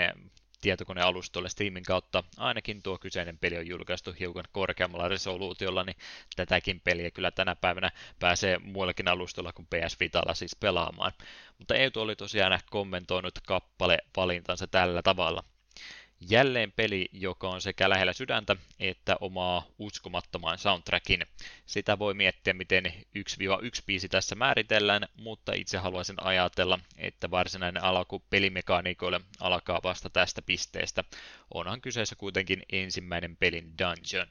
tietokonealustolle 0.62 1.48
Steamin 1.48 1.84
kautta. 1.84 2.24
Ainakin 2.36 2.82
tuo 2.82 2.98
kyseinen 2.98 3.38
peli 3.38 3.58
on 3.58 3.66
julkaistu 3.66 4.14
hiukan 4.20 4.44
korkeammalla 4.52 5.08
resoluutiolla, 5.08 5.84
niin 5.84 5.96
tätäkin 6.36 6.80
peliä 6.80 7.10
kyllä 7.10 7.30
tänä 7.30 7.56
päivänä 7.56 7.90
pääsee 8.18 8.58
muillakin 8.58 9.08
alustolla 9.08 9.52
kuin 9.52 9.66
PS 9.66 10.00
Vitalla 10.00 10.34
siis 10.34 10.56
pelaamaan. 10.56 11.12
Mutta 11.58 11.74
Eetu 11.74 12.00
oli 12.00 12.16
tosiaan 12.16 12.60
kommentoinut 12.70 13.38
kappale 13.46 13.98
valintansa 14.16 14.66
tällä 14.66 15.02
tavalla. 15.02 15.44
Jälleen 16.30 16.72
peli, 16.72 17.08
joka 17.12 17.48
on 17.48 17.60
sekä 17.60 17.90
lähellä 17.90 18.12
sydäntä 18.12 18.56
että 18.80 19.16
omaa 19.20 19.66
uskomattoman 19.78 20.58
soundtrackin. 20.58 21.26
Sitä 21.66 21.98
voi 21.98 22.14
miettiä, 22.14 22.54
miten 22.54 22.84
1-1 22.86 22.90
biisi 23.86 24.08
tässä 24.08 24.34
määritellään, 24.34 25.08
mutta 25.16 25.52
itse 25.52 25.78
haluaisin 25.78 26.16
ajatella, 26.20 26.78
että 26.96 27.30
varsinainen 27.30 27.82
alku 27.82 28.22
pelimekaniikoille 28.30 29.20
alkaa 29.40 29.80
vasta 29.82 30.10
tästä 30.10 30.42
pisteestä. 30.42 31.04
Onhan 31.54 31.80
kyseessä 31.80 32.16
kuitenkin 32.16 32.62
ensimmäinen 32.72 33.36
pelin 33.36 33.72
dungeon. 33.78 34.28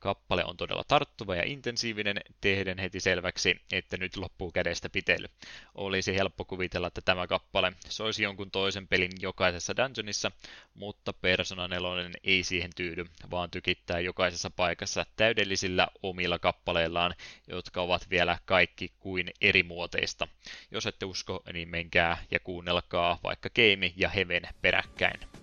Kappale 0.00 0.44
on 0.44 0.56
todella 0.56 0.84
tarttuva 0.88 1.34
ja 1.34 1.42
intensiivinen, 1.44 2.20
tehden 2.40 2.78
heti 2.78 3.00
selväksi, 3.00 3.60
että 3.72 3.96
nyt 3.96 4.16
loppuu 4.16 4.52
kädestä 4.52 4.90
pitely. 4.90 5.26
Olisi 5.74 6.14
helppo 6.14 6.44
kuvitella, 6.44 6.86
että 6.86 7.00
tämä 7.00 7.26
kappale 7.26 7.72
soisi 7.88 8.22
jonkun 8.22 8.50
toisen 8.50 8.88
pelin 8.88 9.10
jokaisessa 9.20 9.76
dungeonissa, 9.76 10.32
mutta 10.74 11.12
Persona 11.12 11.68
4 11.68 12.10
ei 12.24 12.42
siihen 12.44 12.70
tyydy, 12.76 13.04
vaan 13.30 13.50
tykittää 13.50 14.00
jokaisessa 14.00 14.50
paikassa 14.50 15.06
täydellisillä 15.16 15.88
omilla 16.02 16.38
kappaleillaan, 16.38 17.14
jotka 17.48 17.82
ovat 17.82 18.10
vielä 18.10 18.38
kaikki 18.44 18.92
kuin 18.98 19.30
erimuoteista. 19.40 20.28
Jos 20.70 20.86
ette 20.86 21.06
usko, 21.06 21.42
niin 21.52 21.68
menkää 21.68 22.24
ja 22.30 22.40
kuunnelkaa 22.40 23.18
vaikka 23.22 23.48
Game 23.50 23.92
ja 23.96 24.08
Heaven 24.08 24.42
peräkkäin. 24.62 25.39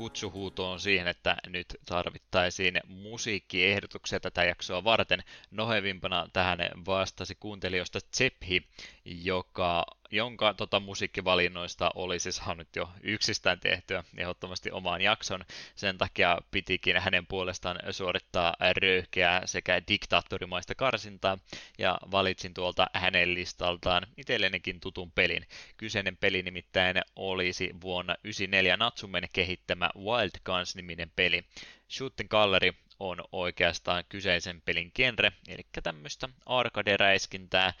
Kutsuhuutoon 0.00 0.80
siihen, 0.80 1.06
että 1.08 1.36
nyt 1.46 1.66
tarvittaisiin 1.86 2.80
musiikkiehdotuksia 2.86 4.20
tätä 4.20 4.44
jaksoa 4.44 4.84
varten. 4.84 5.22
Nohevimpana 5.50 6.28
tähän 6.32 6.58
vastasi 6.86 7.34
kuuntelijoista 7.34 7.98
Tsephi, 8.10 8.68
joka 9.04 9.84
jonka 10.10 10.54
tota, 10.54 10.80
musiikkivalinnoista 10.80 11.90
olisi 11.94 12.32
saanut 12.32 12.68
jo 12.76 12.90
yksistään 13.02 13.60
tehtyä 13.60 14.04
ehdottomasti 14.16 14.70
omaan 14.70 15.00
jakson. 15.00 15.44
Sen 15.74 15.98
takia 15.98 16.38
pitikin 16.50 17.00
hänen 17.00 17.26
puolestaan 17.26 17.78
suorittaa 17.90 18.54
röyhkeää 18.76 19.46
sekä 19.46 19.82
diktaattorimaista 19.88 20.74
karsintaa, 20.74 21.38
ja 21.78 21.98
valitsin 22.10 22.54
tuolta 22.54 22.86
hänen 22.94 23.34
listaltaan 23.34 24.06
itsellenikin 24.16 24.80
tutun 24.80 25.12
pelin. 25.12 25.46
Kyseinen 25.76 26.16
peli 26.16 26.42
nimittäin 26.42 26.96
olisi 27.16 27.70
vuonna 27.80 28.12
1994 28.12 28.76
Natsumen 28.76 29.28
kehittämä 29.32 29.90
Wild 29.96 30.30
Guns-niminen 30.44 31.12
peli. 31.16 31.44
Shooting 31.90 32.28
Gallery 32.28 32.72
on 33.00 33.24
oikeastaan 33.32 34.04
kyseisen 34.08 34.60
pelin 34.60 34.92
genre, 34.94 35.32
eli 35.48 35.62
tämmöistä 35.82 36.28
arcade-räiskintää. 36.46 37.72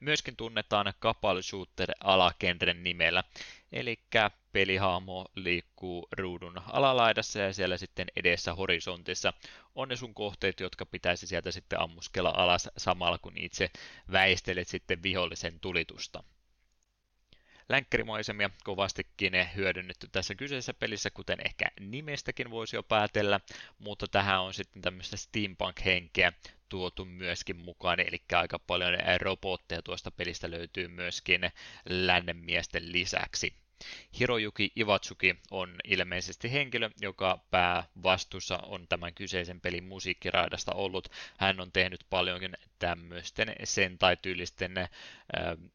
Myöskin 0.00 0.36
tunnetaan 0.36 0.92
couple 1.00 1.42
shooter 1.42 1.90
alagenren 2.00 2.84
nimellä, 2.84 3.24
eli 3.72 3.98
pelihahmo 4.52 5.26
liikkuu 5.34 6.08
ruudun 6.12 6.62
alalaidassa 6.66 7.38
ja 7.38 7.52
siellä 7.52 7.76
sitten 7.76 8.06
edessä 8.16 8.54
horisontissa 8.54 9.32
on 9.74 9.88
ne 9.88 9.96
sun 9.96 10.14
kohteet, 10.14 10.60
jotka 10.60 10.86
pitäisi 10.86 11.26
sieltä 11.26 11.52
sitten 11.52 11.80
ammuskella 11.80 12.32
alas 12.36 12.68
samalla 12.76 13.18
kun 13.18 13.38
itse 13.38 13.70
väistelet 14.12 14.68
sitten 14.68 15.02
vihollisen 15.02 15.60
tulitusta 15.60 16.22
länkkärimaisemia 17.70 18.50
kovastikin 18.64 19.32
hyödynnetty 19.56 20.08
tässä 20.12 20.34
kyseisessä 20.34 20.74
pelissä, 20.74 21.10
kuten 21.10 21.38
ehkä 21.44 21.64
nimestäkin 21.80 22.50
voisi 22.50 22.76
jo 22.76 22.82
päätellä, 22.82 23.40
mutta 23.78 24.06
tähän 24.08 24.40
on 24.40 24.54
sitten 24.54 24.82
tämmöistä 24.82 25.16
steampunk-henkeä 25.16 26.32
tuotu 26.68 27.04
myöskin 27.04 27.56
mukaan, 27.56 28.00
eli 28.00 28.22
aika 28.32 28.58
paljon 28.58 28.92
robotteja 29.20 29.82
tuosta 29.82 30.10
pelistä 30.10 30.50
löytyy 30.50 30.88
myöskin 30.88 31.40
lännenmiesten 31.88 32.92
lisäksi. 32.92 33.54
Hirojuki 34.18 34.72
Iwatsuki 34.76 35.36
on 35.50 35.76
ilmeisesti 35.84 36.52
henkilö, 36.52 36.90
joka 37.00 37.40
päävastuussa 37.50 38.58
on 38.58 38.88
tämän 38.88 39.14
kyseisen 39.14 39.60
pelin 39.60 39.84
musiikkiraidasta 39.84 40.72
ollut. 40.72 41.08
Hän 41.36 41.60
on 41.60 41.72
tehnyt 41.72 42.06
paljonkin 42.10 42.56
tämmöisten 42.78 43.52
sen 43.64 43.98
tai 43.98 44.16
tyylisten 44.22 44.78
äh, 44.78 44.88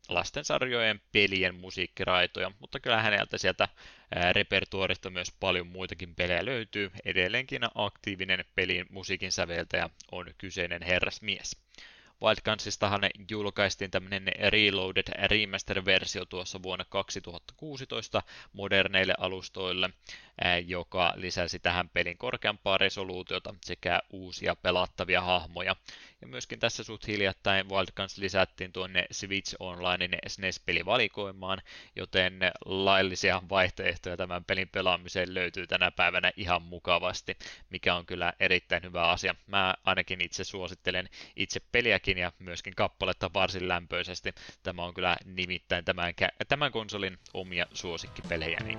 lastensarjojen 0.10 1.02
pelien 1.12 1.56
musiikkiraitoja, 1.56 2.52
mutta 2.60 2.80
kyllä 2.80 3.02
häneltä 3.02 3.38
sieltä 3.38 3.64
äh, 3.64 4.32
repertuarista 4.32 5.10
myös 5.10 5.32
paljon 5.40 5.68
muitakin 5.68 6.16
pelejä 6.16 6.46
löytyy. 6.46 6.92
Edelleenkin 7.06 7.62
aktiivinen 7.76 8.46
pelin 8.56 8.86
musiikin 8.90 9.32
säveltäjä 9.32 9.90
on 10.12 10.34
kyseinen 10.38 10.82
herrasmies. 10.82 11.58
Wild 12.22 12.38
Gunsistahan 12.46 13.02
julkaistiin 13.30 13.92
tämmöinen 13.92 14.28
Reloaded 14.50 15.28
Remaster-versio 15.28 16.26
tuossa 16.26 16.64
vuonna 16.64 16.86
2016 16.90 18.24
moderneille 18.54 19.14
alustoille, 19.18 19.90
joka 20.66 21.14
lisäsi 21.16 21.60
tähän 21.60 21.90
pelin 21.90 22.18
korkeampaa 22.18 22.78
resoluutiota 22.78 23.56
sekä 23.62 24.02
uusia 24.10 24.56
pelattavia 24.56 25.22
hahmoja. 25.22 25.76
Ja 26.22 26.28
myöskin 26.28 26.60
tässä 26.60 26.84
suht 26.84 27.08
hiljattain 27.08 27.70
Wild 27.70 27.88
Guns 27.96 28.18
lisättiin 28.18 28.72
tuonne 28.72 29.06
Switch 29.12 29.56
Onlinein 29.60 30.20
SNES-pelivalikoimaan, 30.28 31.62
joten 31.96 32.40
laillisia 32.66 33.42
vaihtoehtoja 33.50 34.18
tämän 34.18 34.46
pelin 34.46 34.70
pelaamiseen 34.70 35.34
löytyy 35.34 35.68
tänä 35.68 35.92
päivänä 35.92 36.32
ihan 36.38 36.62
mukavasti, 36.62 37.38
mikä 37.70 37.96
on 37.96 38.06
kyllä 38.06 38.34
erittäin 38.40 38.84
hyvä 38.84 39.10
asia. 39.10 39.36
Mä 39.48 39.74
ainakin 39.84 40.22
itse 40.22 40.44
suosittelen 40.44 41.10
itse 41.36 41.60
peliäkin 41.72 42.18
ja 42.18 42.32
myöskin 42.40 42.76
kappaletta 42.76 43.34
varsin 43.34 43.68
lämpöisesti. 43.68 44.34
Tämä 44.64 44.84
on 44.84 44.94
kyllä 44.94 45.18
nimittäin 45.26 45.86
tämän, 45.86 46.14
tämän 46.48 46.72
konsolin 46.72 47.18
omia 47.34 47.66
suosikkipelejäni. 47.74 48.78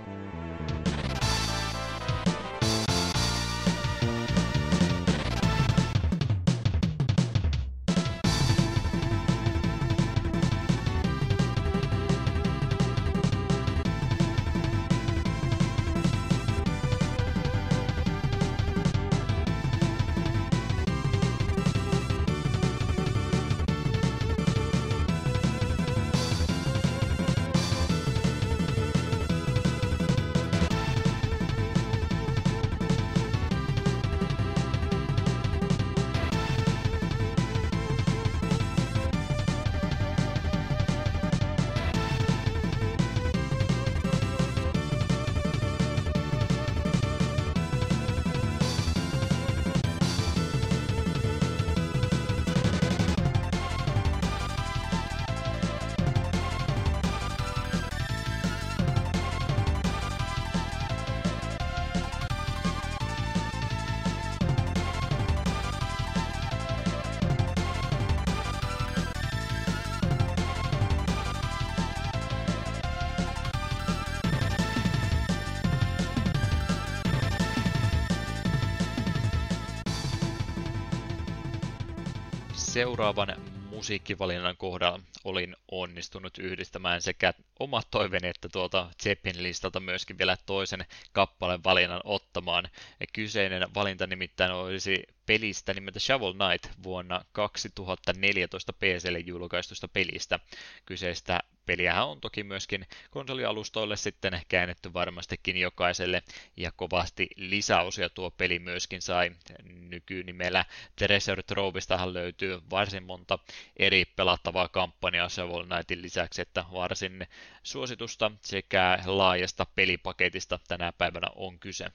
Seuraavan 82.96 83.36
musiikkivalinnan 83.70 84.56
kohdalla 84.56 85.00
olin 85.24 85.56
onnistunut 85.70 86.38
yhdistämään 86.38 87.02
sekä 87.02 87.34
omat 87.58 87.86
toiveeni 87.90 88.28
että 88.28 88.48
tuolta 88.48 88.90
Zeppin 89.02 89.42
listalta 89.42 89.80
myöskin 89.80 90.18
vielä 90.18 90.36
toisen 90.46 90.86
kappaleen 91.12 91.64
valinnan 91.64 92.00
ottamaan. 92.04 92.68
Kyseinen 93.12 93.74
valinta 93.74 94.06
nimittäin 94.06 94.52
olisi 94.52 95.02
pelistä 95.26 95.74
nimeltä 95.74 96.00
Shovel 96.00 96.34
Knight 96.34 96.82
vuonna 96.82 97.24
2014 97.32 98.72
PClle 98.72 99.18
julkaistusta 99.18 99.88
pelistä. 99.88 100.38
Kyseistä 100.86 101.40
peliähän 101.66 102.06
on 102.06 102.20
toki 102.20 102.44
myöskin 102.44 102.86
konsolialustoille 103.10 103.96
sitten 103.96 104.40
käännetty 104.48 104.92
varmastikin 104.92 105.56
jokaiselle, 105.56 106.22
ja 106.56 106.72
kovasti 106.72 107.28
lisäosia 107.36 108.08
tuo 108.10 108.30
peli 108.30 108.58
myöskin 108.58 109.02
sai. 109.02 109.30
Nykynimellä 109.62 110.64
Treasure 110.96 111.42
Trovistahan 111.42 112.14
löytyy 112.14 112.60
varsin 112.70 113.02
monta 113.02 113.38
eri 113.76 114.04
pelattavaa 114.04 114.68
kampanjaa 114.68 115.28
Shovel 115.28 115.66
Knightin 115.66 116.02
lisäksi, 116.02 116.42
että 116.42 116.64
varsin 116.72 117.26
suositusta 117.62 118.32
sekä 118.42 118.98
laajasta 119.06 119.66
pelipaketista 119.74 120.58
tänä 120.68 120.92
päivänä 120.92 121.26
on 121.34 121.58
kyse. 121.58 121.86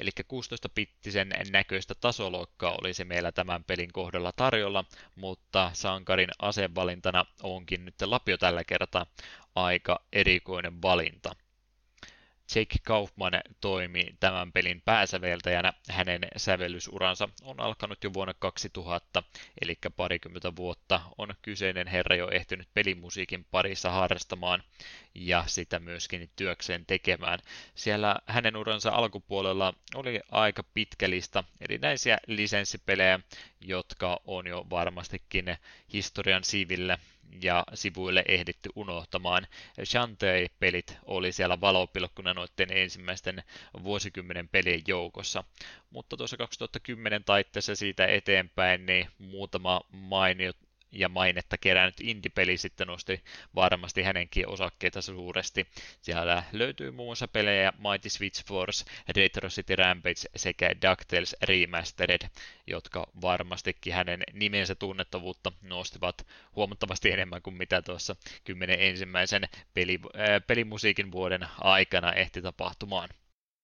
Eli 0.00 0.10
16-pittisen 0.20 1.50
näköistä 1.50 1.94
tasoloikkaa 1.94 2.75
oli 2.80 2.94
se 2.94 3.04
meillä 3.04 3.32
tämän 3.32 3.64
pelin 3.64 3.92
kohdalla 3.92 4.32
tarjolla, 4.32 4.84
mutta 5.14 5.70
sankarin 5.74 6.30
asevalintana 6.38 7.24
onkin 7.42 7.84
nyt 7.84 7.94
Lapio 8.04 8.36
tällä 8.36 8.64
kertaa 8.64 9.06
aika 9.54 10.00
erikoinen 10.12 10.82
valinta. 10.82 11.36
Jake 12.54 12.76
Kaufman 12.82 13.32
toimi 13.60 14.04
tämän 14.20 14.52
pelin 14.52 14.82
pääsäveltäjänä. 14.84 15.72
Hänen 15.90 16.20
sävellysuransa 16.36 17.28
on 17.42 17.60
alkanut 17.60 18.04
jo 18.04 18.12
vuonna 18.12 18.34
2000, 18.34 19.22
eli 19.60 19.78
parikymmentä 19.96 20.56
vuotta 20.56 21.00
on 21.18 21.34
kyseinen 21.42 21.86
herra 21.86 22.16
jo 22.16 22.30
ehtinyt 22.30 22.68
pelimusiikin 22.74 23.46
parissa 23.50 23.90
harrastamaan 23.90 24.62
ja 25.14 25.44
sitä 25.46 25.78
myöskin 25.78 26.30
työkseen 26.36 26.86
tekemään. 26.86 27.38
Siellä 27.74 28.16
hänen 28.26 28.56
uransa 28.56 28.90
alkupuolella 28.90 29.74
oli 29.94 30.20
aika 30.30 30.62
pitkä 30.62 31.10
lista 31.10 31.44
erinäisiä 31.60 32.18
lisenssipelejä, 32.26 33.20
jotka 33.60 34.20
on 34.24 34.46
jo 34.46 34.66
varmastikin 34.70 35.56
historian 35.92 36.44
siiville 36.44 36.98
ja 37.42 37.64
sivuille 37.74 38.24
ehditty 38.28 38.70
unohtamaan. 38.74 39.46
Shantae-pelit 39.84 40.98
oli 41.04 41.32
siellä 41.32 41.60
valopilkkuna 41.60 42.34
noiden 42.34 42.72
ensimmäisten 42.72 43.42
vuosikymmenen 43.82 44.48
pelien 44.48 44.82
joukossa. 44.86 45.44
Mutta 45.90 46.16
tuossa 46.16 46.36
2010 46.36 47.24
taitteessa 47.24 47.76
siitä 47.76 48.06
eteenpäin 48.06 48.86
niin 48.86 49.08
muutama 49.18 49.80
mainio 49.92 50.52
mainetta 51.08 51.58
kerännyt 51.58 52.00
indie-peli 52.00 52.56
sitten 52.56 52.86
nosti 52.86 53.24
varmasti 53.54 54.02
hänenkin 54.02 54.48
osakkeita 54.48 55.02
suuresti. 55.02 55.66
Siellä 56.00 56.42
löytyy 56.52 56.90
muun 56.90 57.06
muassa 57.06 57.28
pelejä 57.28 57.72
Mighty 57.78 58.10
Switch 58.10 58.46
Force, 58.46 58.84
Retro 59.16 59.48
City 59.48 59.76
Rampage 59.76 60.28
sekä 60.36 60.70
DuckTales 60.70 61.36
Remastered, 61.42 62.28
jotka 62.66 63.06
varmastikin 63.20 63.94
hänen 63.94 64.22
nimensä 64.32 64.74
tunnettavuutta 64.74 65.52
nostivat 65.62 66.26
huomattavasti 66.56 67.10
enemmän 67.10 67.42
kuin 67.42 67.56
mitä 67.56 67.82
tuossa 67.82 68.16
kymmenen 68.44 68.80
ensimmäisen 68.80 69.42
peli, 69.74 70.00
äh, 70.04 70.46
pelimusiikin 70.46 71.12
vuoden 71.12 71.46
aikana 71.60 72.12
ehti 72.12 72.42
tapahtumaan. 72.42 73.08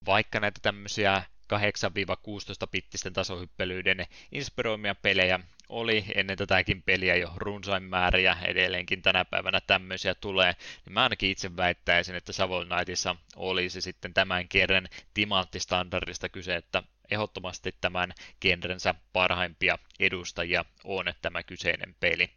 Vaikka 0.05 0.39
näitä 0.39 0.59
tämmöisiä 0.61 1.23
8-16-pittisten 1.53 3.13
tasohyppelyiden 3.13 4.05
inspiroimia 4.31 4.95
pelejä 4.95 5.39
oli 5.69 6.05
ennen 6.15 6.37
tätäkin 6.37 6.83
peliä 6.83 7.15
jo 7.15 7.31
runsain 7.35 7.83
määriä, 7.83 8.37
edelleenkin 8.45 9.01
tänä 9.01 9.25
päivänä 9.25 9.61
tämmöisiä 9.61 10.15
tulee, 10.15 10.55
niin 10.85 10.93
mä 10.93 11.03
ainakin 11.03 11.29
itse 11.31 11.57
väittäisin, 11.57 12.15
että 12.15 12.33
Savon 12.33 12.67
Knightissa 12.67 13.15
olisi 13.35 13.81
sitten 13.81 14.13
tämän 14.13 14.47
kerran 14.47 14.87
timanttistandardista 15.13 16.29
kyse, 16.29 16.55
että 16.55 16.83
ehdottomasti 17.11 17.75
tämän 17.81 18.13
genrensä 18.41 18.95
parhaimpia 19.13 19.79
edustajia 19.99 20.65
on 20.83 21.05
tämä 21.21 21.43
kyseinen 21.43 21.95
peli. 21.99 22.29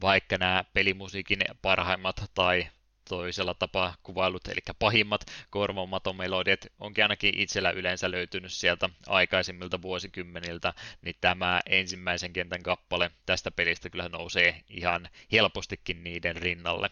Vaikka 0.00 0.38
nämä 0.38 0.64
pelimusiikin 0.74 1.38
parhaimmat 1.62 2.30
tai 2.34 2.66
toisella 3.08 3.54
tapaa 3.54 3.94
kuvailut, 4.02 4.48
eli 4.48 4.60
pahimmat 4.78 5.20
korvamaton-melodiat 5.50 6.66
onkin 6.80 7.04
ainakin 7.04 7.38
itsellä 7.38 7.70
yleensä 7.70 8.10
löytynyt 8.10 8.52
sieltä 8.52 8.90
aikaisimmilta 9.06 9.82
vuosikymmeniltä, 9.82 10.74
niin 11.02 11.16
tämä 11.20 11.60
ensimmäisen 11.66 12.32
kentän 12.32 12.62
kappale 12.62 13.10
tästä 13.26 13.50
pelistä 13.50 13.90
kyllä 13.90 14.08
nousee 14.08 14.60
ihan 14.68 15.08
helpostikin 15.32 16.04
niiden 16.04 16.36
rinnalle. 16.36 16.90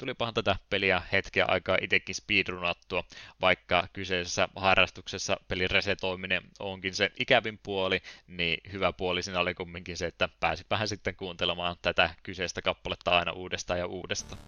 Tulipahan 0.00 0.34
tätä 0.34 0.56
peliä 0.70 1.02
hetkeä 1.12 1.44
aikaa 1.48 1.76
itsekin 1.80 2.14
speedrunattua, 2.14 3.04
vaikka 3.40 3.88
kyseisessä 3.92 4.48
harrastuksessa 4.56 5.36
pelin 5.48 5.70
resetoiminen 5.70 6.42
onkin 6.58 6.94
se 6.94 7.10
ikävin 7.18 7.58
puoli, 7.58 8.02
niin 8.26 8.60
hyvä 8.72 8.92
puoli 8.92 9.22
siinä 9.22 9.40
oli 9.40 9.54
kumminkin 9.54 9.96
se, 9.96 10.06
että 10.06 10.28
pääsipähän 10.40 10.88
sitten 10.88 11.16
kuuntelemaan 11.16 11.76
tätä 11.82 12.14
kyseistä 12.22 12.62
kappaletta 12.62 13.18
aina 13.18 13.32
uudestaan 13.32 13.78
ja 13.78 13.86
uudestaan. 13.86 14.42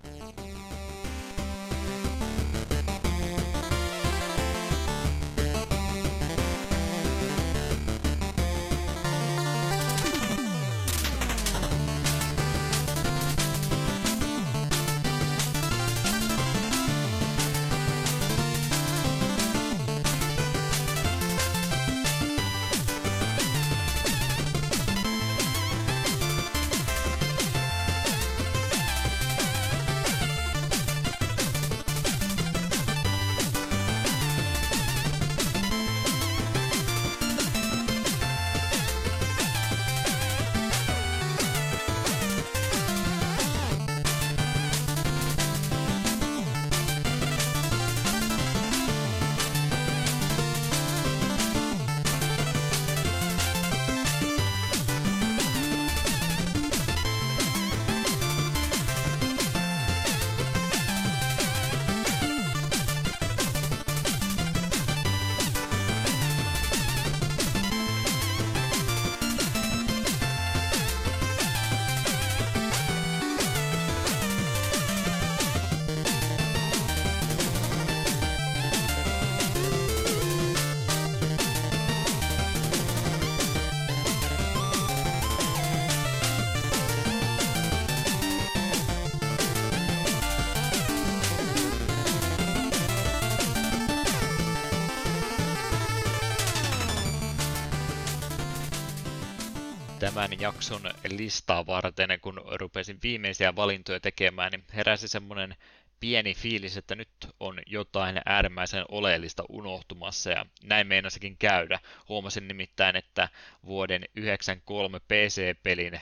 Tämän 100.03 100.41
jakson 100.41 100.83
listaa 101.09 101.67
varten, 101.67 102.21
kun 102.21 102.41
rupesin 102.55 102.99
viimeisiä 103.03 103.57
valintoja 103.57 104.01
tekemään, 104.01 104.53
niin 104.53 104.65
heräsi 104.75 105.09
semmoinen 105.09 105.57
pieni 106.01 106.35
fiilis, 106.35 106.77
että 106.77 106.95
nyt 106.95 107.09
on 107.41 107.59
jotain 107.67 108.21
äärimmäisen 108.27 108.85
oleellista 108.89 109.45
unohtumassa 109.49 110.31
ja 110.31 110.47
näin 110.63 110.87
meinasikin 110.87 111.37
käydä. 111.37 111.79
Huomasin 112.09 112.49
nimittäin, 112.49 112.97
että 112.97 113.29
vuoden 113.67 114.05
93 114.17 115.01
PC-pelin, 115.01 116.01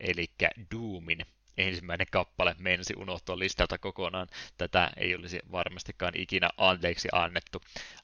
eli 0.00 0.30
Doomin 0.74 1.26
ensimmäinen 1.58 2.06
kappale 2.10 2.56
meinasi 2.58 2.94
unohtua 2.96 3.38
listalta 3.38 3.78
kokonaan. 3.78 4.28
Tätä 4.58 4.90
ei 4.96 5.14
olisi 5.14 5.40
varmastikaan 5.52 6.12
ikinä 6.16 6.50
anteeksi 6.56 7.08
annettu. 7.12 7.62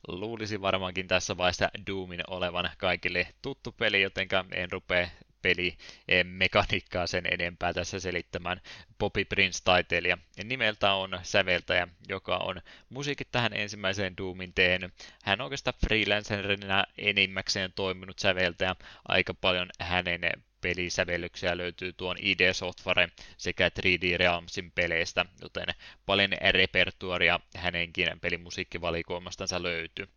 Luulisi 0.09 0.61
varmaankin 0.61 1.09
tässä 1.09 1.36
vaiheessa 1.36 1.70
Doomin 1.86 2.22
olevan 2.26 2.70
kaikille 2.78 3.26
tuttu 3.42 3.72
peli, 3.72 4.03
jotenka 4.03 4.44
en 4.53 4.72
rupea 4.72 5.09
peli 5.43 5.76
mekaniikkaa 6.24 7.07
sen 7.07 7.24
enempää 7.30 7.74
tässä 7.74 8.01
selittämään. 8.01 8.61
Bobby 8.99 9.24
Prince 9.24 9.59
taiteilija 9.64 10.18
nimeltä 10.45 10.93
on 10.93 11.20
säveltäjä, 11.22 11.89
joka 12.09 12.36
on 12.36 12.61
musiikit 12.89 13.28
tähän 13.30 13.53
ensimmäiseen 13.53 14.16
Doomin 14.16 14.53
tehnyt. 14.55 14.93
Hän 15.22 15.41
on 15.41 15.45
oikeastaan 15.45 15.74
freelancerina 15.86 16.84
enimmäkseen 16.99 17.72
toiminut 17.72 18.18
säveltäjä. 18.18 18.76
Aika 19.09 19.34
paljon 19.34 19.68
hänen 19.80 20.20
pelisävellyksiä 20.61 21.57
löytyy 21.57 21.93
tuon 21.93 22.16
ID 22.20 22.53
Software 22.53 23.09
sekä 23.36 23.68
3D 23.68 24.16
Realmsin 24.16 24.72
peleistä, 24.72 25.24
joten 25.43 25.66
paljon 26.07 26.30
repertuaria 26.51 27.41
hänenkin 27.57 28.20
pelimusiikkivalikoimastansa 28.20 29.62
löytyy 29.62 30.09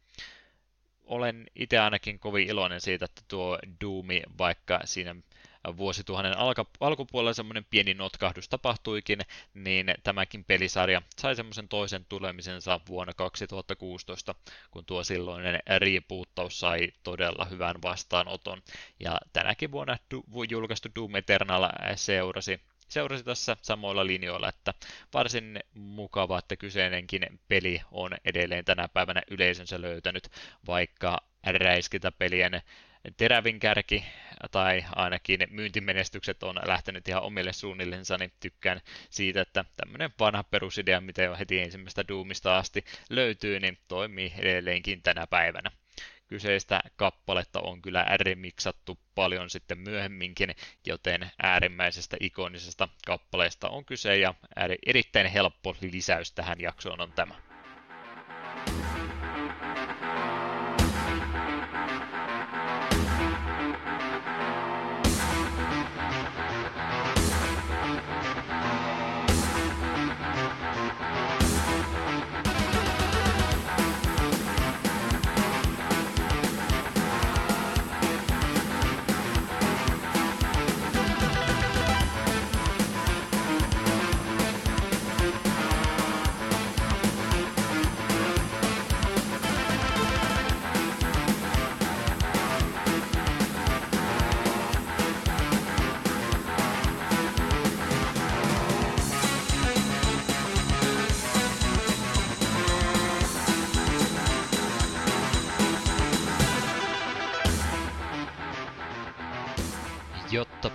olen 1.11 1.45
itse 1.55 1.79
ainakin 1.79 2.19
kovin 2.19 2.47
iloinen 2.47 2.81
siitä, 2.81 3.05
että 3.05 3.21
tuo 3.27 3.59
Doomi, 3.81 4.21
vaikka 4.37 4.79
siinä 4.85 5.15
vuosituhannen 5.77 6.37
alka, 6.37 6.65
alkupuolella 6.79 7.33
semmoinen 7.33 7.65
pieni 7.69 7.93
notkahdus 7.93 8.49
tapahtuikin, 8.49 9.19
niin 9.53 9.95
tämäkin 10.03 10.43
pelisarja 10.43 11.01
sai 11.19 11.35
semmoisen 11.35 11.67
toisen 11.67 12.05
tulemisensa 12.05 12.79
vuonna 12.89 13.13
2016, 13.13 14.35
kun 14.71 14.85
tuo 14.85 15.03
silloinen 15.03 15.59
riipuuttaus 15.77 16.59
sai 16.59 16.91
todella 17.03 17.45
hyvän 17.45 17.75
vastaanoton. 17.81 18.61
Ja 18.99 19.17
tänäkin 19.33 19.71
vuonna 19.71 19.97
du- 20.13 20.43
julkaistu 20.49 20.89
Doom 20.95 21.15
Eternal 21.15 21.69
seurasi 21.95 22.61
seurasi 22.91 23.23
tässä 23.23 23.57
samoilla 23.61 24.07
linjoilla, 24.07 24.49
että 24.49 24.73
varsin 25.13 25.59
mukava, 25.73 26.39
että 26.39 26.55
kyseinenkin 26.55 27.39
peli 27.47 27.81
on 27.91 28.11
edelleen 28.25 28.65
tänä 28.65 28.87
päivänä 28.87 29.21
yleisönsä 29.31 29.81
löytänyt, 29.81 30.27
vaikka 30.67 31.17
räiskintäpelien 31.43 32.61
terävin 33.17 33.59
kärki 33.59 34.05
tai 34.51 34.85
ainakin 34.95 35.39
myyntimenestykset 35.49 36.43
on 36.43 36.59
lähtenyt 36.65 37.07
ihan 37.07 37.23
omille 37.23 37.53
suunnillensa, 37.53 38.17
niin 38.17 38.31
tykkään 38.39 38.81
siitä, 39.09 39.41
että 39.41 39.65
tämmöinen 39.77 40.13
vanha 40.19 40.43
perusidea, 40.43 41.01
mitä 41.01 41.23
jo 41.23 41.35
heti 41.39 41.59
ensimmäistä 41.59 42.07
Doomista 42.07 42.57
asti 42.57 42.83
löytyy, 43.09 43.59
niin 43.59 43.77
toimii 43.87 44.33
edelleenkin 44.37 45.01
tänä 45.01 45.27
päivänä. 45.27 45.71
Kyseistä 46.31 46.81
kappaletta 46.95 47.59
on 47.61 47.81
kyllä 47.81 48.05
remiksattu 48.17 48.99
paljon 49.15 49.49
sitten 49.49 49.77
myöhemminkin, 49.77 50.55
joten 50.85 51.31
äärimmäisestä 51.43 52.17
ikonisesta 52.19 52.87
kappaleesta 53.05 53.69
on 53.69 53.85
kyse 53.85 54.17
ja 54.17 54.33
erittäin 54.85 55.27
helppo 55.27 55.75
lisäys 55.81 56.31
tähän 56.31 56.61
jaksoon 56.61 57.01
on 57.01 57.11
tämä. 57.13 57.50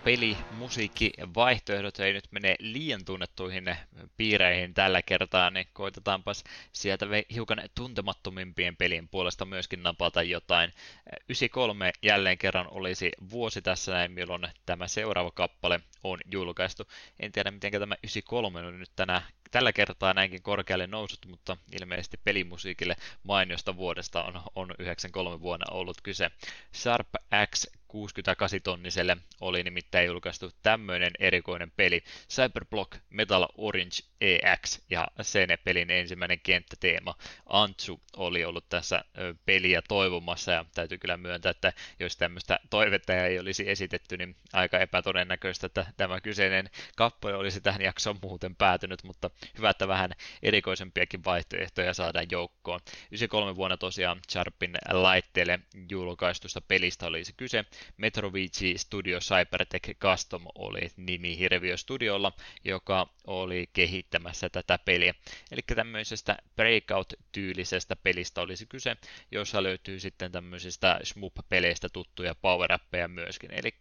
Peli, 0.06 0.36
musiikki, 0.50 1.12
vaihtoehdot 1.34 2.00
ei 2.00 2.12
nyt 2.12 2.28
mene 2.30 2.56
liian 2.58 3.04
tunnettuihin 3.04 3.76
piireihin 4.16 4.74
tällä 4.74 5.02
kertaa, 5.02 5.50
niin 5.50 5.66
koitetaanpas 5.72 6.44
sieltä 6.72 7.06
hiukan 7.34 7.62
tuntemattomimpien 7.74 8.76
pelien 8.76 9.08
puolesta 9.08 9.44
myöskin 9.44 9.82
napata 9.82 10.22
jotain. 10.22 10.72
93 11.06 11.92
jälleen 12.02 12.38
kerran 12.38 12.66
olisi 12.70 13.10
vuosi 13.30 13.62
tässä 13.62 13.92
näin, 13.92 14.12
milloin 14.12 14.48
tämä 14.66 14.88
seuraava 14.88 15.30
kappale 15.30 15.80
on 16.04 16.18
julkaistu. 16.32 16.84
En 17.20 17.32
tiedä, 17.32 17.50
miten 17.50 17.72
tämä 17.72 17.94
93 17.94 18.60
on 18.60 18.78
nyt 18.78 18.90
tänä, 18.96 19.22
tällä 19.50 19.72
kertaa 19.72 20.14
näinkin 20.14 20.42
korkealle 20.42 20.86
noussut, 20.86 21.26
mutta 21.26 21.56
ilmeisesti 21.80 22.20
pelimusiikille 22.24 22.96
mainiosta 23.22 23.76
vuodesta 23.76 24.24
on, 24.24 24.42
on 24.54 24.74
93 24.78 25.40
vuonna 25.40 25.66
ollut 25.70 26.00
kyse. 26.02 26.30
Sharp 26.74 27.08
X 27.54 27.66
68-tonniselle 27.96 29.16
oli 29.40 29.62
nimittäin 29.62 30.06
julkaistu 30.06 30.50
tämmöinen 30.62 31.12
erikoinen 31.18 31.70
peli, 31.70 32.04
Cyberblock 32.30 32.98
Metal 33.10 33.46
Orange 33.56 33.96
EX, 34.20 34.80
ja 34.90 35.08
sen 35.22 35.48
pelin 35.64 35.90
ensimmäinen 35.90 36.40
kenttäteema, 36.40 37.14
Antsu, 37.46 38.00
oli 38.16 38.44
ollut 38.44 38.68
tässä 38.68 39.04
peliä 39.44 39.82
toivomassa, 39.88 40.52
ja 40.52 40.64
täytyy 40.74 40.98
kyllä 40.98 41.16
myöntää, 41.16 41.50
että 41.50 41.72
jos 42.00 42.16
tämmöistä 42.16 42.60
toivetta 42.70 43.14
ei 43.14 43.38
olisi 43.38 43.70
esitetty, 43.70 44.16
niin 44.16 44.36
aika 44.52 44.78
epätodennäköistä, 44.78 45.66
että 45.66 45.86
tämä 45.96 46.20
kyseinen 46.20 46.70
kappale 46.96 47.36
olisi 47.36 47.60
tähän 47.60 47.82
jaksoon 47.82 48.18
muuten 48.22 48.56
päätynyt, 48.56 49.04
mutta 49.04 49.30
hyvä, 49.58 49.70
että 49.70 49.88
vähän 49.88 50.10
erikoisempiakin 50.42 51.24
vaihtoehtoja 51.24 51.94
saadaan 51.94 52.26
joukkoon. 52.30 52.80
93 52.86 53.56
vuonna 53.56 53.76
tosiaan 53.76 54.20
Sharpin 54.30 54.76
laitteelle 54.90 55.60
julkaistusta 55.90 56.60
pelistä 56.60 57.06
olisi 57.06 57.32
kyse, 57.36 57.64
Metrovici 57.96 58.78
Studio 58.78 59.18
Cybertech 59.18 59.98
Custom 59.98 60.42
oli 60.54 60.90
nimi 60.96 61.38
Hirviö 61.38 61.76
Studiolla, 61.76 62.32
joka 62.64 63.08
oli 63.26 63.66
kehittämässä 63.72 64.48
tätä 64.48 64.78
peliä. 64.78 65.14
Eli 65.50 65.60
tämmöisestä 65.74 66.36
Breakout-tyylisestä 66.56 67.96
pelistä 67.96 68.40
olisi 68.40 68.66
kyse, 68.66 68.96
jossa 69.30 69.62
löytyy 69.62 70.00
sitten 70.00 70.32
tämmöisistä 70.32 71.00
Shmup-peleistä 71.04 71.88
tuttuja 71.92 72.34
power 72.34 72.78
myöskin. 73.08 73.50
Eli 73.50 73.74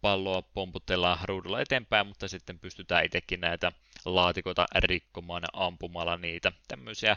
palloa 0.00 0.42
pomputellaan 0.42 1.18
ruudulla 1.24 1.60
eteenpäin, 1.60 2.06
mutta 2.06 2.28
sitten 2.28 2.58
pystytään 2.58 3.04
itsekin 3.04 3.40
näitä 3.40 3.72
laatikoita 4.04 4.66
rikkomaan 4.74 5.42
ampumalla 5.52 6.16
niitä. 6.16 6.52
Tämmöisiä 6.68 7.16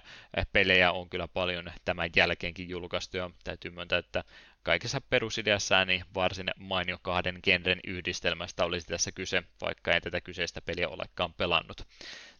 pelejä 0.53 0.91
on 0.91 1.09
kyllä 1.09 1.27
paljon 1.27 1.71
tämän 1.85 2.09
jälkeenkin 2.15 2.69
julkaistu 2.69 3.17
ja 3.17 3.29
täytyy 3.43 3.71
myöntää, 3.71 3.99
että 3.99 4.23
kaikessa 4.63 5.01
perusideassaan 5.01 5.87
niin 5.87 6.05
varsin 6.15 6.51
mainio 6.59 6.97
kahden 7.01 7.39
genren 7.43 7.79
yhdistelmästä 7.87 8.65
olisi 8.65 8.87
tässä 8.87 9.11
kyse, 9.11 9.43
vaikka 9.61 9.91
en 9.91 10.01
tätä 10.01 10.21
kyseistä 10.21 10.61
peliä 10.61 10.89
olekaan 10.89 11.33
pelannut. 11.33 11.81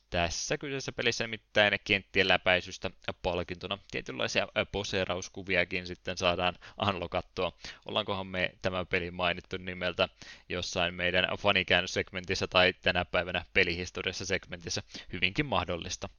Tässä 0.09 0.57
kyseisessä 0.57 0.91
pelissä 0.91 1.23
nimittäin 1.23 1.73
kenttien 1.83 2.27
läpäisystä 2.27 2.91
palkintona 3.23 3.77
tietynlaisia 3.91 4.47
poseerauskuviakin 4.71 5.87
sitten 5.87 6.17
saadaan 6.17 6.55
unlockattua. 6.89 7.51
Ollaankohan 7.85 8.27
me 8.27 8.53
tämä 8.61 8.85
peli 8.85 9.11
mainittu 9.11 9.57
nimeltä 9.57 10.09
jossain 10.49 10.93
meidän 10.93 11.27
fanikäännössegmentissä 11.39 12.47
tai 12.47 12.73
tänä 12.73 13.05
päivänä 13.05 13.45
pelihistoriassa 13.53 14.25
segmentissä 14.25 14.83
hyvinkin 15.13 15.45
mahdollista. 15.45 16.09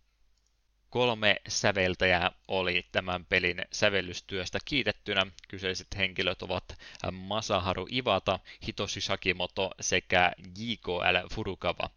Kolme 0.91 1.37
säveltäjää 1.49 2.31
oli 2.49 2.87
tämän 2.93 3.25
pelin 3.25 3.63
sävellystyöstä 3.73 4.59
kiitettynä. 4.65 5.27
Kyseiset 5.49 5.87
henkilöt 5.97 6.43
ovat 6.43 6.65
Masaharu 7.13 7.87
Iwata, 7.91 8.39
Hitoshi 8.67 9.01
Sakimoto 9.01 9.71
sekä 9.81 10.33
JKL 10.59 11.29
Furukawa. 11.35 11.91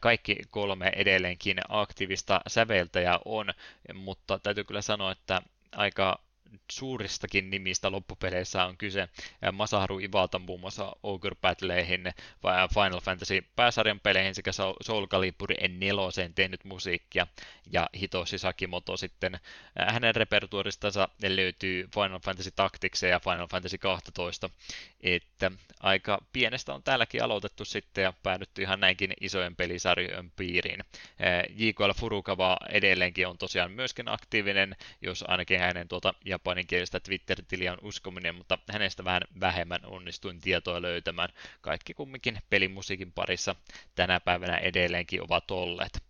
Kaikki 0.00 0.36
kolme 0.50 0.92
edelleenkin 0.96 1.58
aktiivista 1.68 2.40
säveltäjää 2.46 3.18
on, 3.24 3.54
mutta 3.94 4.38
täytyy 4.38 4.64
kyllä 4.64 4.82
sanoa, 4.82 5.12
että 5.12 5.42
aika 5.72 6.18
suuristakin 6.72 7.50
nimistä 7.50 7.92
loppupeleissä 7.92 8.64
on 8.64 8.76
kyse. 8.76 9.08
Masaharu 9.52 9.98
Iwata 9.98 10.38
muun 10.38 10.60
muassa 10.60 10.96
Ogre 11.02 11.36
Battleihin, 11.40 12.12
Final 12.74 13.00
Fantasy 13.00 13.44
pääsarjan 13.56 14.00
peleihin 14.00 14.34
sekä 14.34 14.52
Soul 14.52 15.06
Calibur 15.06 15.48
4 15.68 16.32
tehnyt 16.34 16.64
musiikkia 16.64 17.26
ja 17.72 17.86
Hitoshi 18.00 18.38
Sakimoto 18.38 18.96
sitten 18.96 19.40
hänen 19.88 20.14
repertuaristansa 20.14 21.08
löytyy 21.28 21.88
Final 21.94 22.18
Fantasy 22.18 22.50
Tactics 22.50 23.02
ja 23.02 23.20
Final 23.20 23.46
Fantasy 23.46 23.78
12, 23.78 24.50
että 25.00 25.50
aika 25.80 26.18
pienestä 26.32 26.74
on 26.74 26.82
täälläkin 26.82 27.22
aloitettu 27.22 27.64
sitten 27.64 28.02
ja 28.02 28.12
päädytty 28.22 28.62
ihan 28.62 28.80
näinkin 28.80 29.12
isojen 29.20 29.56
pelisarjojen 29.56 30.30
piiriin. 30.30 30.80
JKL 31.56 31.90
Furukawa 31.96 32.56
edelleenkin 32.68 33.26
on 33.26 33.38
tosiaan 33.38 33.72
myöskin 33.72 34.08
aktiivinen, 34.08 34.76
jos 35.00 35.24
ainakin 35.28 35.60
hänen 35.60 35.88
tuota 35.88 36.14
japaninkielistä 36.38 37.00
Twitter-tiliä 37.00 37.72
on 37.72 37.78
uskominen, 37.82 38.34
mutta 38.34 38.58
hänestä 38.72 39.04
vähän 39.04 39.22
vähemmän 39.40 39.80
onnistuin 39.84 40.40
tietoa 40.40 40.82
löytämään. 40.82 41.28
Kaikki 41.60 41.94
kumminkin 41.94 42.38
pelimusiikin 42.50 43.12
parissa 43.12 43.54
tänä 43.94 44.20
päivänä 44.20 44.56
edelleenkin 44.56 45.22
ovat 45.22 45.50
olleet. 45.50 46.02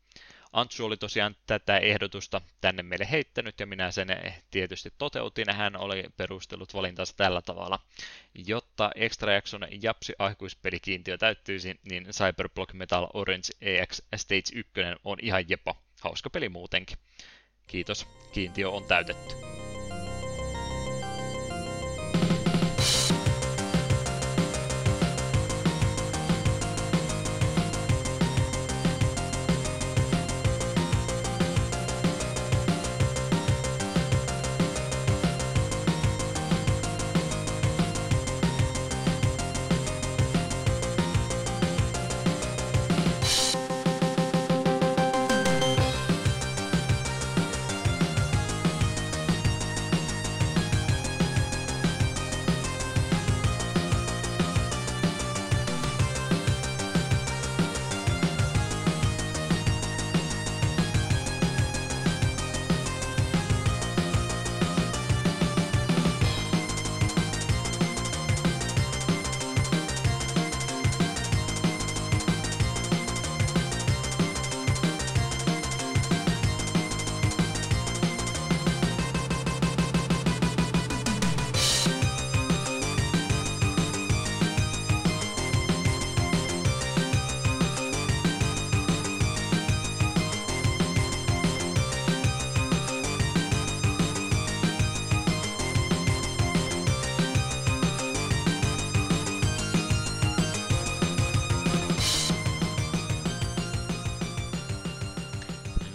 Antsu 0.52 0.84
oli 0.84 0.96
tosiaan 0.96 1.36
tätä 1.46 1.78
ehdotusta 1.78 2.40
tänne 2.60 2.82
meille 2.82 3.10
heittänyt 3.10 3.60
ja 3.60 3.66
minä 3.66 3.90
sen 3.90 4.08
tietysti 4.50 4.92
toteutin. 4.98 5.54
Hän 5.54 5.76
oli 5.76 6.04
perustellut 6.16 6.74
valintansa 6.74 7.16
tällä 7.16 7.42
tavalla. 7.42 7.78
Jotta 8.46 8.90
Extra 8.94 9.32
jakson 9.32 9.66
Japsi 9.82 10.12
aikuispelikiintiö 10.18 11.18
täyttyisi, 11.18 11.80
niin 11.90 12.06
Cyberblock 12.12 12.72
Metal 12.72 13.06
Orange 13.14 13.48
EX 13.60 14.00
Stage 14.16 14.52
1 14.54 14.72
on 15.04 15.18
ihan 15.22 15.44
jepa. 15.48 15.74
Hauska 16.00 16.30
peli 16.30 16.48
muutenkin. 16.48 16.98
Kiitos, 17.66 18.06
kiintiö 18.32 18.70
on 18.70 18.84
täytetty. 18.84 19.57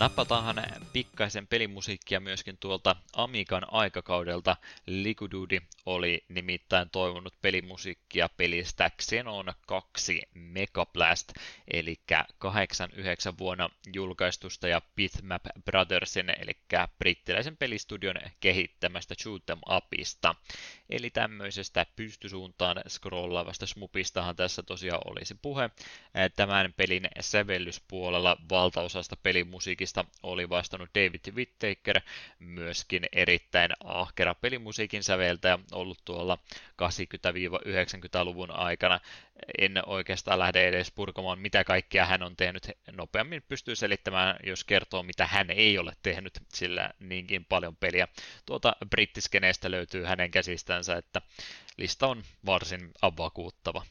Napataanhan 0.04 0.83
pikkaisen 0.94 1.48
pelimusiikkia 1.48 2.20
myöskin 2.20 2.58
tuolta 2.58 2.96
Amigan 3.14 3.74
aikakaudelta. 3.74 4.58
Likududi 4.88 5.62
oli 5.86 6.26
nimittäin 6.30 6.90
toivonut 6.90 7.34
pelimusiikkia 7.42 8.30
pelistä 8.38 8.92
Xenon 9.02 9.54
2 9.68 10.22
Megablast, 10.34 11.34
eli 11.74 11.96
89 12.38 13.38
vuonna 13.38 13.70
julkaistusta 13.94 14.68
ja 14.68 14.82
Bitmap 14.96 15.44
Brothersin, 15.66 16.30
eli 16.30 16.52
brittiläisen 17.00 17.58
pelistudion 17.58 18.16
kehittämästä 18.40 19.16
shoot'em 19.22 19.76
upista. 19.76 20.36
Eli 20.90 21.10
tämmöisestä 21.10 21.86
pystysuuntaan 21.96 22.82
scrollaavasta 22.90 23.66
smupistahan 23.66 24.36
tässä 24.36 24.64
tosiaan 24.64 25.02
olisi 25.06 25.36
puhe. 25.42 25.70
Tämän 26.36 26.74
pelin 26.78 27.08
sävellyspuolella 27.20 28.38
valtaosasta 28.50 29.18
pelimusiikista 29.24 30.06
oli 30.24 30.50
vastannut 30.50 30.83
David 30.96 31.34
Whittaker, 31.36 32.02
myöskin 32.40 33.04
erittäin 33.12 33.72
ahkera 33.84 34.36
pelimusiikin 34.36 35.04
säveltäjä, 35.04 35.60
ollut 35.72 36.00
tuolla 36.06 36.38
80-90-luvun 36.82 38.52
aikana. 38.52 39.00
En 39.58 39.82
oikeastaan 39.86 40.40
lähde 40.40 40.68
edes 40.68 40.92
purkamaan, 40.92 41.40
mitä 41.40 41.64
kaikkea 41.64 42.06
hän 42.06 42.24
on 42.24 42.36
tehnyt. 42.36 42.68
Nopeammin 42.92 43.44
pystyy 43.48 43.76
selittämään, 43.76 44.36
jos 44.44 44.64
kertoo, 44.64 45.04
mitä 45.04 45.28
hän 45.28 45.50
ei 45.50 45.78
ole 45.78 45.94
tehnyt, 46.04 46.40
sillä 46.50 46.90
niinkin 47.00 47.46
paljon 47.46 47.76
peliä. 47.76 48.08
Tuota 48.46 48.76
brittiskeneestä 48.90 49.72
löytyy 49.72 50.04
hänen 50.04 50.32
käsistänsä, 50.32 50.96
että 50.98 51.22
lista 51.78 52.08
on 52.08 52.24
varsin 52.46 52.92
vakuuttava. 53.18 53.86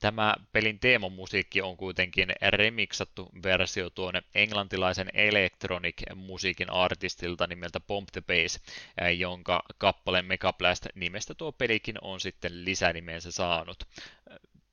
Tämä 0.00 0.34
pelin 0.52 0.78
teemamusiikki 0.78 1.62
on 1.62 1.76
kuitenkin 1.76 2.28
remiksattu 2.48 3.28
versio 3.42 3.90
tuonne 3.90 4.22
englantilaisen 4.34 5.08
electronic-musiikin 5.14 6.70
artistilta 6.70 7.46
nimeltä 7.46 7.80
Pomp 7.80 8.08
the 8.12 8.20
Bass, 8.20 8.60
jonka 9.16 9.62
kappaleen 9.78 10.24
Megablast 10.24 10.86
nimestä 10.94 11.34
tuo 11.34 11.52
pelikin 11.52 11.94
on 12.02 12.20
sitten 12.20 12.64
lisänimensä 12.64 13.32
saanut. 13.32 13.78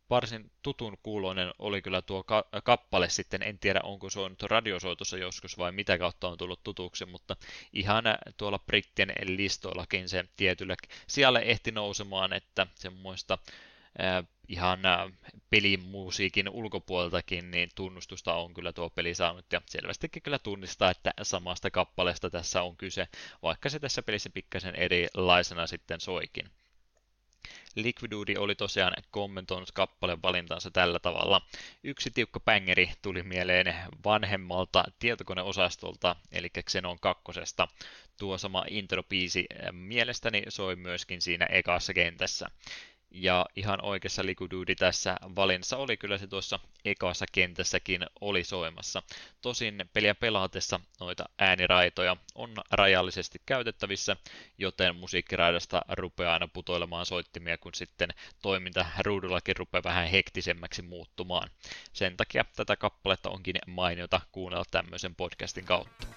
Varsin 0.09 0.51
tutun 0.61 0.97
kuuloinen 1.03 1.53
oli 1.59 1.82
kyllä 1.82 2.01
tuo 2.01 2.23
ka- 2.23 2.45
kappale 2.63 3.09
sitten, 3.09 3.43
en 3.43 3.59
tiedä 3.59 3.80
onko 3.84 4.09
se 4.09 4.19
on 4.19 4.36
radiosoitossa 4.43 5.17
joskus 5.17 5.57
vai 5.57 5.71
mitä 5.71 5.97
kautta 5.97 6.28
on 6.28 6.38
tullut 6.38 6.63
tutuksi, 6.63 7.05
mutta 7.05 7.36
ihan 7.73 8.03
tuolla 8.38 8.59
brittien 8.59 9.13
listoillakin 9.23 10.09
se 10.09 10.26
tietyllä 10.36 10.76
siellä 11.07 11.39
ehti 11.39 11.71
nousemaan, 11.71 12.34
että 12.34 12.67
semmoista 12.76 13.38
ihan 14.47 14.79
pelin 15.49 15.83
musiikin 15.83 16.49
ulkopuoleltakin, 16.49 17.51
niin 17.51 17.69
tunnustusta 17.75 18.33
on 18.33 18.53
kyllä 18.53 18.73
tuo 18.73 18.89
peli 18.89 19.15
saanut, 19.15 19.45
ja 19.51 19.61
selvästikin 19.65 20.21
kyllä 20.21 20.39
tunnistaa, 20.39 20.91
että 20.91 21.13
samasta 21.21 21.71
kappaleesta 21.71 22.29
tässä 22.29 22.61
on 22.61 22.77
kyse, 22.77 23.07
vaikka 23.43 23.69
se 23.69 23.79
tässä 23.79 24.03
pelissä 24.03 24.29
pikkasen 24.29 24.75
erilaisena 24.75 25.67
sitten 25.67 26.01
soikin. 26.01 26.49
Liquidudy 27.75 28.33
oli 28.37 28.55
tosiaan 28.55 28.93
kommentoinut 29.11 29.71
kappaleen 29.71 30.21
valintansa 30.21 30.71
tällä 30.71 30.99
tavalla. 30.99 31.41
Yksi 31.83 32.11
tiukka 32.11 32.39
pängeri 32.39 32.91
tuli 33.01 33.23
mieleen 33.23 33.75
vanhemmalta 34.05 34.83
tietokoneosastolta, 34.99 36.15
eli 36.31 36.49
Xenon 36.69 36.99
2. 36.99 37.23
Tuo 38.19 38.37
sama 38.37 38.65
intropiisi 38.69 39.45
mielestäni 39.71 40.43
soi 40.49 40.75
myöskin 40.75 41.21
siinä 41.21 41.45
ekassa 41.45 41.93
kentässä. 41.93 42.51
Ja 43.18 43.45
ihan 43.55 43.86
oikeassa 43.86 44.26
Likududi 44.26 44.76
tässä 44.76 45.16
valinnassa 45.36 45.78
oli 45.78 45.97
kyllä 45.97 46.18
se 46.18 46.28
tuossa 46.28 46.59
ekassa 46.86 47.26
kentässäkin 47.32 48.05
oli 48.22 48.43
soimassa. 48.43 49.03
Tosin 49.41 49.89
peliä 49.93 50.16
pelaatessa 50.16 50.80
noita 50.99 51.26
ääniraitoja 51.39 52.18
on 52.36 52.53
rajallisesti 52.72 53.41
käytettävissä, 53.45 54.18
joten 54.57 54.95
musiikkiraidasta 54.95 55.82
rupeaa 55.89 56.34
aina 56.34 56.47
putoilemaan 56.47 57.05
soittimia, 57.05 57.57
kun 57.57 57.74
sitten 57.74 58.09
toiminta 58.41 58.86
ruudullakin 58.99 59.55
rupeaa 59.57 59.84
vähän 59.84 60.07
hektisemmäksi 60.07 60.82
muuttumaan. 60.82 61.49
Sen 61.93 62.18
takia 62.18 62.45
tätä 62.55 62.76
kappaletta 62.76 63.30
onkin 63.30 63.55
mainiota 63.68 64.22
kuunnella 64.32 64.66
tämmöisen 64.72 65.16
podcastin 65.16 65.66
kautta. 65.66 66.07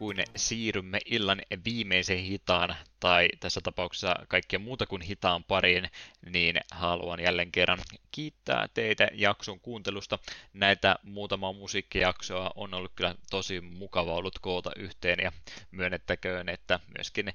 Kuin 0.00 0.24
siirrymme 0.36 0.98
illan 1.04 1.42
viimeisen 1.64 2.18
hitaan, 2.18 2.76
tai 3.00 3.28
tässä 3.40 3.60
tapauksessa 3.60 4.14
kaikkea 4.28 4.58
muuta 4.58 4.86
kuin 4.86 5.02
hitaan 5.02 5.44
pariin, 5.44 5.90
niin 6.30 6.60
haluan 6.72 7.20
jälleen 7.20 7.52
kerran 7.52 7.78
kiittää 8.10 8.68
teitä 8.74 9.08
jakson 9.12 9.60
kuuntelusta. 9.60 10.18
Näitä 10.52 10.96
muutama 11.02 11.52
musiikkijaksoa 11.52 12.50
on 12.54 12.74
ollut 12.74 12.92
kyllä 12.96 13.14
tosi 13.30 13.60
mukava 13.60 14.14
ollut 14.14 14.38
koota 14.38 14.70
yhteen, 14.76 15.18
ja 15.22 15.32
myönnettäköön, 15.70 16.48
että 16.48 16.80
myöskin 16.96 17.32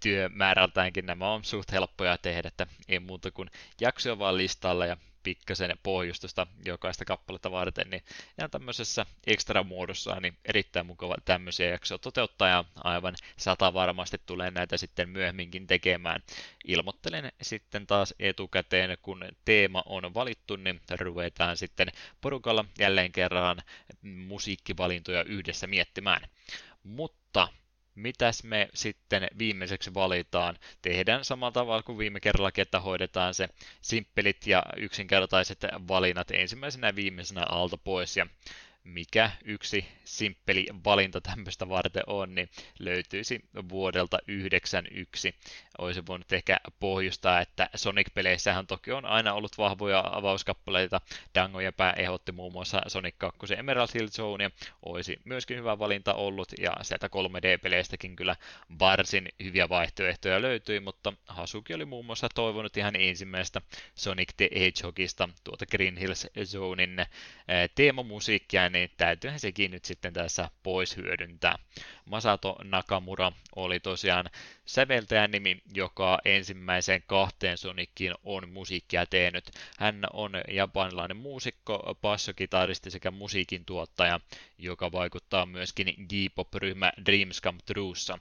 työmäärältäänkin 0.00 1.06
nämä 1.06 1.32
on 1.32 1.44
suht 1.44 1.72
helppoja 1.72 2.18
tehdä, 2.18 2.48
että 2.48 2.66
ei 2.88 3.00
muuta 3.00 3.30
kuin 3.30 3.50
jaksoja 3.80 4.18
vaan 4.18 4.36
listalla 4.36 4.86
ja 4.86 4.96
pikkasen 5.22 5.78
pohjustusta 5.82 6.46
jokaista 6.64 7.04
kappaletta 7.04 7.50
varten, 7.50 7.90
niin 7.90 8.02
ihan 8.38 8.50
tämmöisessä 8.50 9.06
ekstra 9.26 9.62
muodossa 9.62 10.20
niin 10.20 10.36
erittäin 10.44 10.86
mukava 10.86 11.16
tämmöisiä 11.24 11.68
jaksoja 11.70 11.98
toteuttaa 11.98 12.48
ja 12.48 12.64
aivan 12.84 13.14
sata 13.36 13.74
varmasti 13.74 14.20
tulee 14.26 14.50
näitä 14.50 14.76
sitten 14.76 15.08
myöhemminkin 15.08 15.66
tekemään. 15.66 16.22
Ilmoittelen 16.64 17.32
sitten 17.42 17.86
taas 17.86 18.14
etukäteen, 18.18 18.98
kun 19.02 19.24
teema 19.44 19.82
on 19.86 20.14
valittu, 20.14 20.56
niin 20.56 20.80
ruvetaan 21.00 21.56
sitten 21.56 21.88
porukalla 22.20 22.64
jälleen 22.78 23.12
kerran 23.12 23.58
musiikkivalintoja 24.02 25.24
yhdessä 25.24 25.66
miettimään. 25.66 26.22
Mutta 26.82 27.48
mitäs 27.94 28.44
me 28.44 28.68
sitten 28.74 29.28
viimeiseksi 29.38 29.94
valitaan. 29.94 30.58
Tehdään 30.82 31.24
samalla 31.24 31.52
tavalla 31.52 31.82
kuin 31.82 31.98
viime 31.98 32.20
kerralla, 32.20 32.50
että 32.56 32.80
hoidetaan 32.80 33.34
se 33.34 33.48
simppelit 33.82 34.46
ja 34.46 34.62
yksinkertaiset 34.76 35.60
valinnat 35.88 36.30
ensimmäisenä 36.30 36.86
ja 36.86 36.96
viimeisenä 36.96 37.42
alta 37.48 37.76
pois. 37.78 38.16
Ja 38.16 38.26
mikä 38.84 39.30
yksi 39.44 39.86
simppeli 40.04 40.66
valinta 40.84 41.20
tämmöistä 41.20 41.68
varten 41.68 42.02
on, 42.06 42.34
niin 42.34 42.48
löytyisi 42.78 43.40
vuodelta 43.68 44.18
91. 44.26 45.34
Olisi 45.78 46.06
voinut 46.06 46.32
ehkä 46.32 46.60
pohjustaa, 46.80 47.40
että 47.40 47.70
Sonic-peleissähän 47.76 48.66
toki 48.66 48.92
on 48.92 49.04
aina 49.04 49.34
ollut 49.34 49.58
vahvoja 49.58 50.04
avauskappaleita. 50.12 51.00
Dango 51.34 51.60
ja 51.60 51.72
Pää 51.72 51.92
ehdotti 51.92 52.32
muun 52.32 52.52
muassa 52.52 52.82
Sonic 52.86 53.14
2 53.18 53.38
Emerald 53.58 53.88
Hill 53.94 54.08
Zone, 54.08 54.50
olisi 54.82 55.16
myöskin 55.24 55.56
hyvä 55.58 55.78
valinta 55.78 56.14
ollut, 56.14 56.48
ja 56.58 56.76
sieltä 56.82 57.06
3D-peleistäkin 57.06 58.16
kyllä 58.16 58.36
varsin 58.78 59.28
hyviä 59.42 59.68
vaihtoehtoja 59.68 60.42
löytyi, 60.42 60.80
mutta 60.80 61.12
Hasuki 61.26 61.74
oli 61.74 61.84
muun 61.84 62.06
muassa 62.06 62.28
toivonut 62.34 62.76
ihan 62.76 62.96
ensimmäistä 62.96 63.60
Sonic 63.94 64.28
the 64.36 64.48
Hedgehogista, 64.54 65.28
tuota 65.44 65.66
Green 65.66 65.96
Hills 65.96 66.26
Zonein 66.44 67.00
eh, 67.00 67.08
niin 68.72 68.90
täytyyhän 68.96 69.40
sekin 69.40 69.70
nyt 69.70 69.84
sitten 69.84 70.12
tässä 70.12 70.50
pois 70.62 70.96
hyödyntää. 70.96 71.58
Masato 72.04 72.56
Nakamura 72.64 73.32
oli 73.56 73.80
tosiaan 73.80 74.30
säveltäjän 74.64 75.30
nimi, 75.30 75.62
joka 75.74 76.18
ensimmäiseen 76.24 77.02
kahteen 77.06 77.58
Soniciin 77.58 78.14
on 78.24 78.48
musiikkia 78.48 79.06
tehnyt. 79.06 79.50
Hän 79.78 80.04
on 80.12 80.32
japanilainen 80.48 81.16
muusikko, 81.16 81.94
bassokitaristi 82.02 82.90
sekä 82.90 83.10
musiikin 83.10 83.64
tuottaja, 83.64 84.20
joka 84.58 84.92
vaikuttaa 84.92 85.46
myöskin 85.46 85.94
J-pop-ryhmä 86.12 86.92
Dreams 87.06 87.40
Come 87.42 87.58
Truessa 87.66 88.18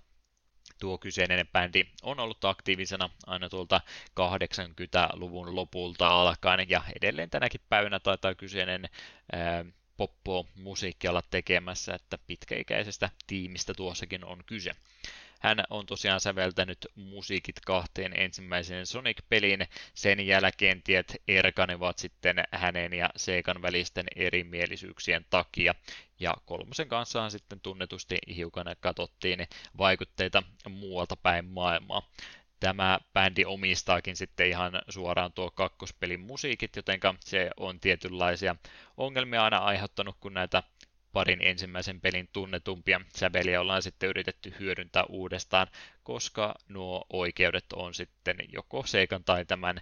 tuo 0.79 0.97
kyseinen 0.97 1.47
bändi 1.47 1.83
on 2.03 2.19
ollut 2.19 2.45
aktiivisena 2.45 3.09
aina 3.27 3.49
tuolta 3.49 3.81
80-luvun 4.19 5.55
lopulta 5.55 6.07
alkaen 6.07 6.69
ja 6.69 6.83
edelleen 7.01 7.29
tänäkin 7.29 7.61
päivänä 7.69 7.99
taitaa 7.99 8.35
kyseinen 8.35 8.89
ää, 9.31 9.65
poppo 9.99 10.47
musiikkialla 10.55 11.21
tekemässä, 11.31 11.93
että 11.93 12.17
pitkäikäisestä 12.27 13.09
tiimistä 13.27 13.73
tuossakin 13.73 14.25
on 14.25 14.43
kyse. 14.45 14.71
Hän 15.39 15.63
on 15.69 15.85
tosiaan 15.85 16.19
säveltänyt 16.19 16.87
musiikit 16.95 17.59
kahteen 17.65 18.19
ensimmäiseen 18.19 18.85
Sonic-peliin. 18.85 19.67
Sen 19.93 20.27
jälkeen 20.27 20.81
tiet 20.83 21.21
erkanevat 21.27 21.97
sitten 21.97 22.43
hänen 22.51 22.93
ja 22.93 23.09
Seikan 23.15 23.61
välisten 23.61 24.05
erimielisyyksien 24.15 25.25
takia. 25.29 25.75
Ja 26.19 26.33
kolmosen 26.45 26.87
kanssa 26.87 27.29
sitten 27.29 27.59
tunnetusti 27.59 28.17
hiukan 28.35 28.75
katsottiin 28.79 29.47
vaikutteita 29.77 30.43
muualta 30.69 31.15
päin 31.15 31.45
maailmaa 31.45 32.01
tämä 32.59 32.99
bändi 33.13 33.45
omistaakin 33.45 34.15
sitten 34.15 34.47
ihan 34.47 34.81
suoraan 34.89 35.33
tuo 35.33 35.51
kakkospelin 35.51 36.19
musiikit, 36.19 36.75
jotenka 36.75 37.15
se 37.19 37.49
on 37.57 37.79
tietynlaisia 37.79 38.55
ongelmia 38.97 39.43
aina 39.43 39.57
aiheuttanut, 39.57 40.17
kun 40.19 40.33
näitä 40.33 40.63
parin 41.13 41.41
ensimmäisen 41.41 42.01
pelin 42.01 42.29
tunnetumpia 42.33 43.01
säveliä 43.15 43.61
ollaan 43.61 43.81
sitten 43.81 44.09
yritetty 44.09 44.53
hyödyntää 44.59 45.03
uudestaan, 45.03 45.67
koska 46.03 46.55
nuo 46.67 47.05
oikeudet 47.09 47.65
on 47.73 47.93
sitten 47.93 48.37
joko 48.47 48.85
Seikan 48.85 49.23
tai 49.23 49.45
tämän 49.45 49.81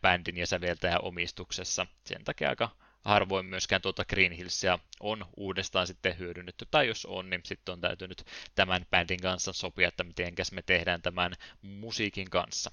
bändin 0.00 0.36
ja 0.36 0.46
säveltäjän 0.46 1.04
omistuksessa. 1.04 1.86
Sen 2.04 2.24
takia 2.24 2.48
aika 2.48 2.70
harvoin 3.04 3.46
myöskään 3.46 3.82
tuota 3.82 4.04
Green 4.04 4.32
Hillsia 4.32 4.78
on 5.00 5.26
uudestaan 5.36 5.86
sitten 5.86 6.18
hyödynnetty, 6.18 6.66
tai 6.70 6.86
jos 6.88 7.06
on, 7.06 7.30
niin 7.30 7.40
sitten 7.44 7.72
on 7.72 7.80
täytynyt 7.80 8.24
tämän 8.54 8.86
bändin 8.90 9.20
kanssa 9.20 9.52
sopia, 9.52 9.88
että 9.88 10.04
miten 10.04 10.34
me 10.52 10.62
tehdään 10.62 11.02
tämän 11.02 11.32
musiikin 11.62 12.30
kanssa. 12.30 12.70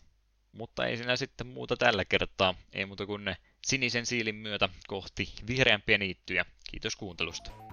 Mutta 0.51 0.85
ei 0.85 0.97
siinä 0.97 1.15
sitten 1.15 1.47
muuta 1.47 1.77
tällä 1.77 2.05
kertaa, 2.05 2.55
ei 2.73 2.85
muuta 2.85 3.05
kuin 3.05 3.35
sinisen 3.65 4.05
siilin 4.05 4.35
myötä 4.35 4.69
kohti 4.87 5.33
vihreämpiä 5.47 5.97
niittyjä. 5.97 6.45
Kiitos 6.71 6.95
kuuntelusta. 6.95 7.68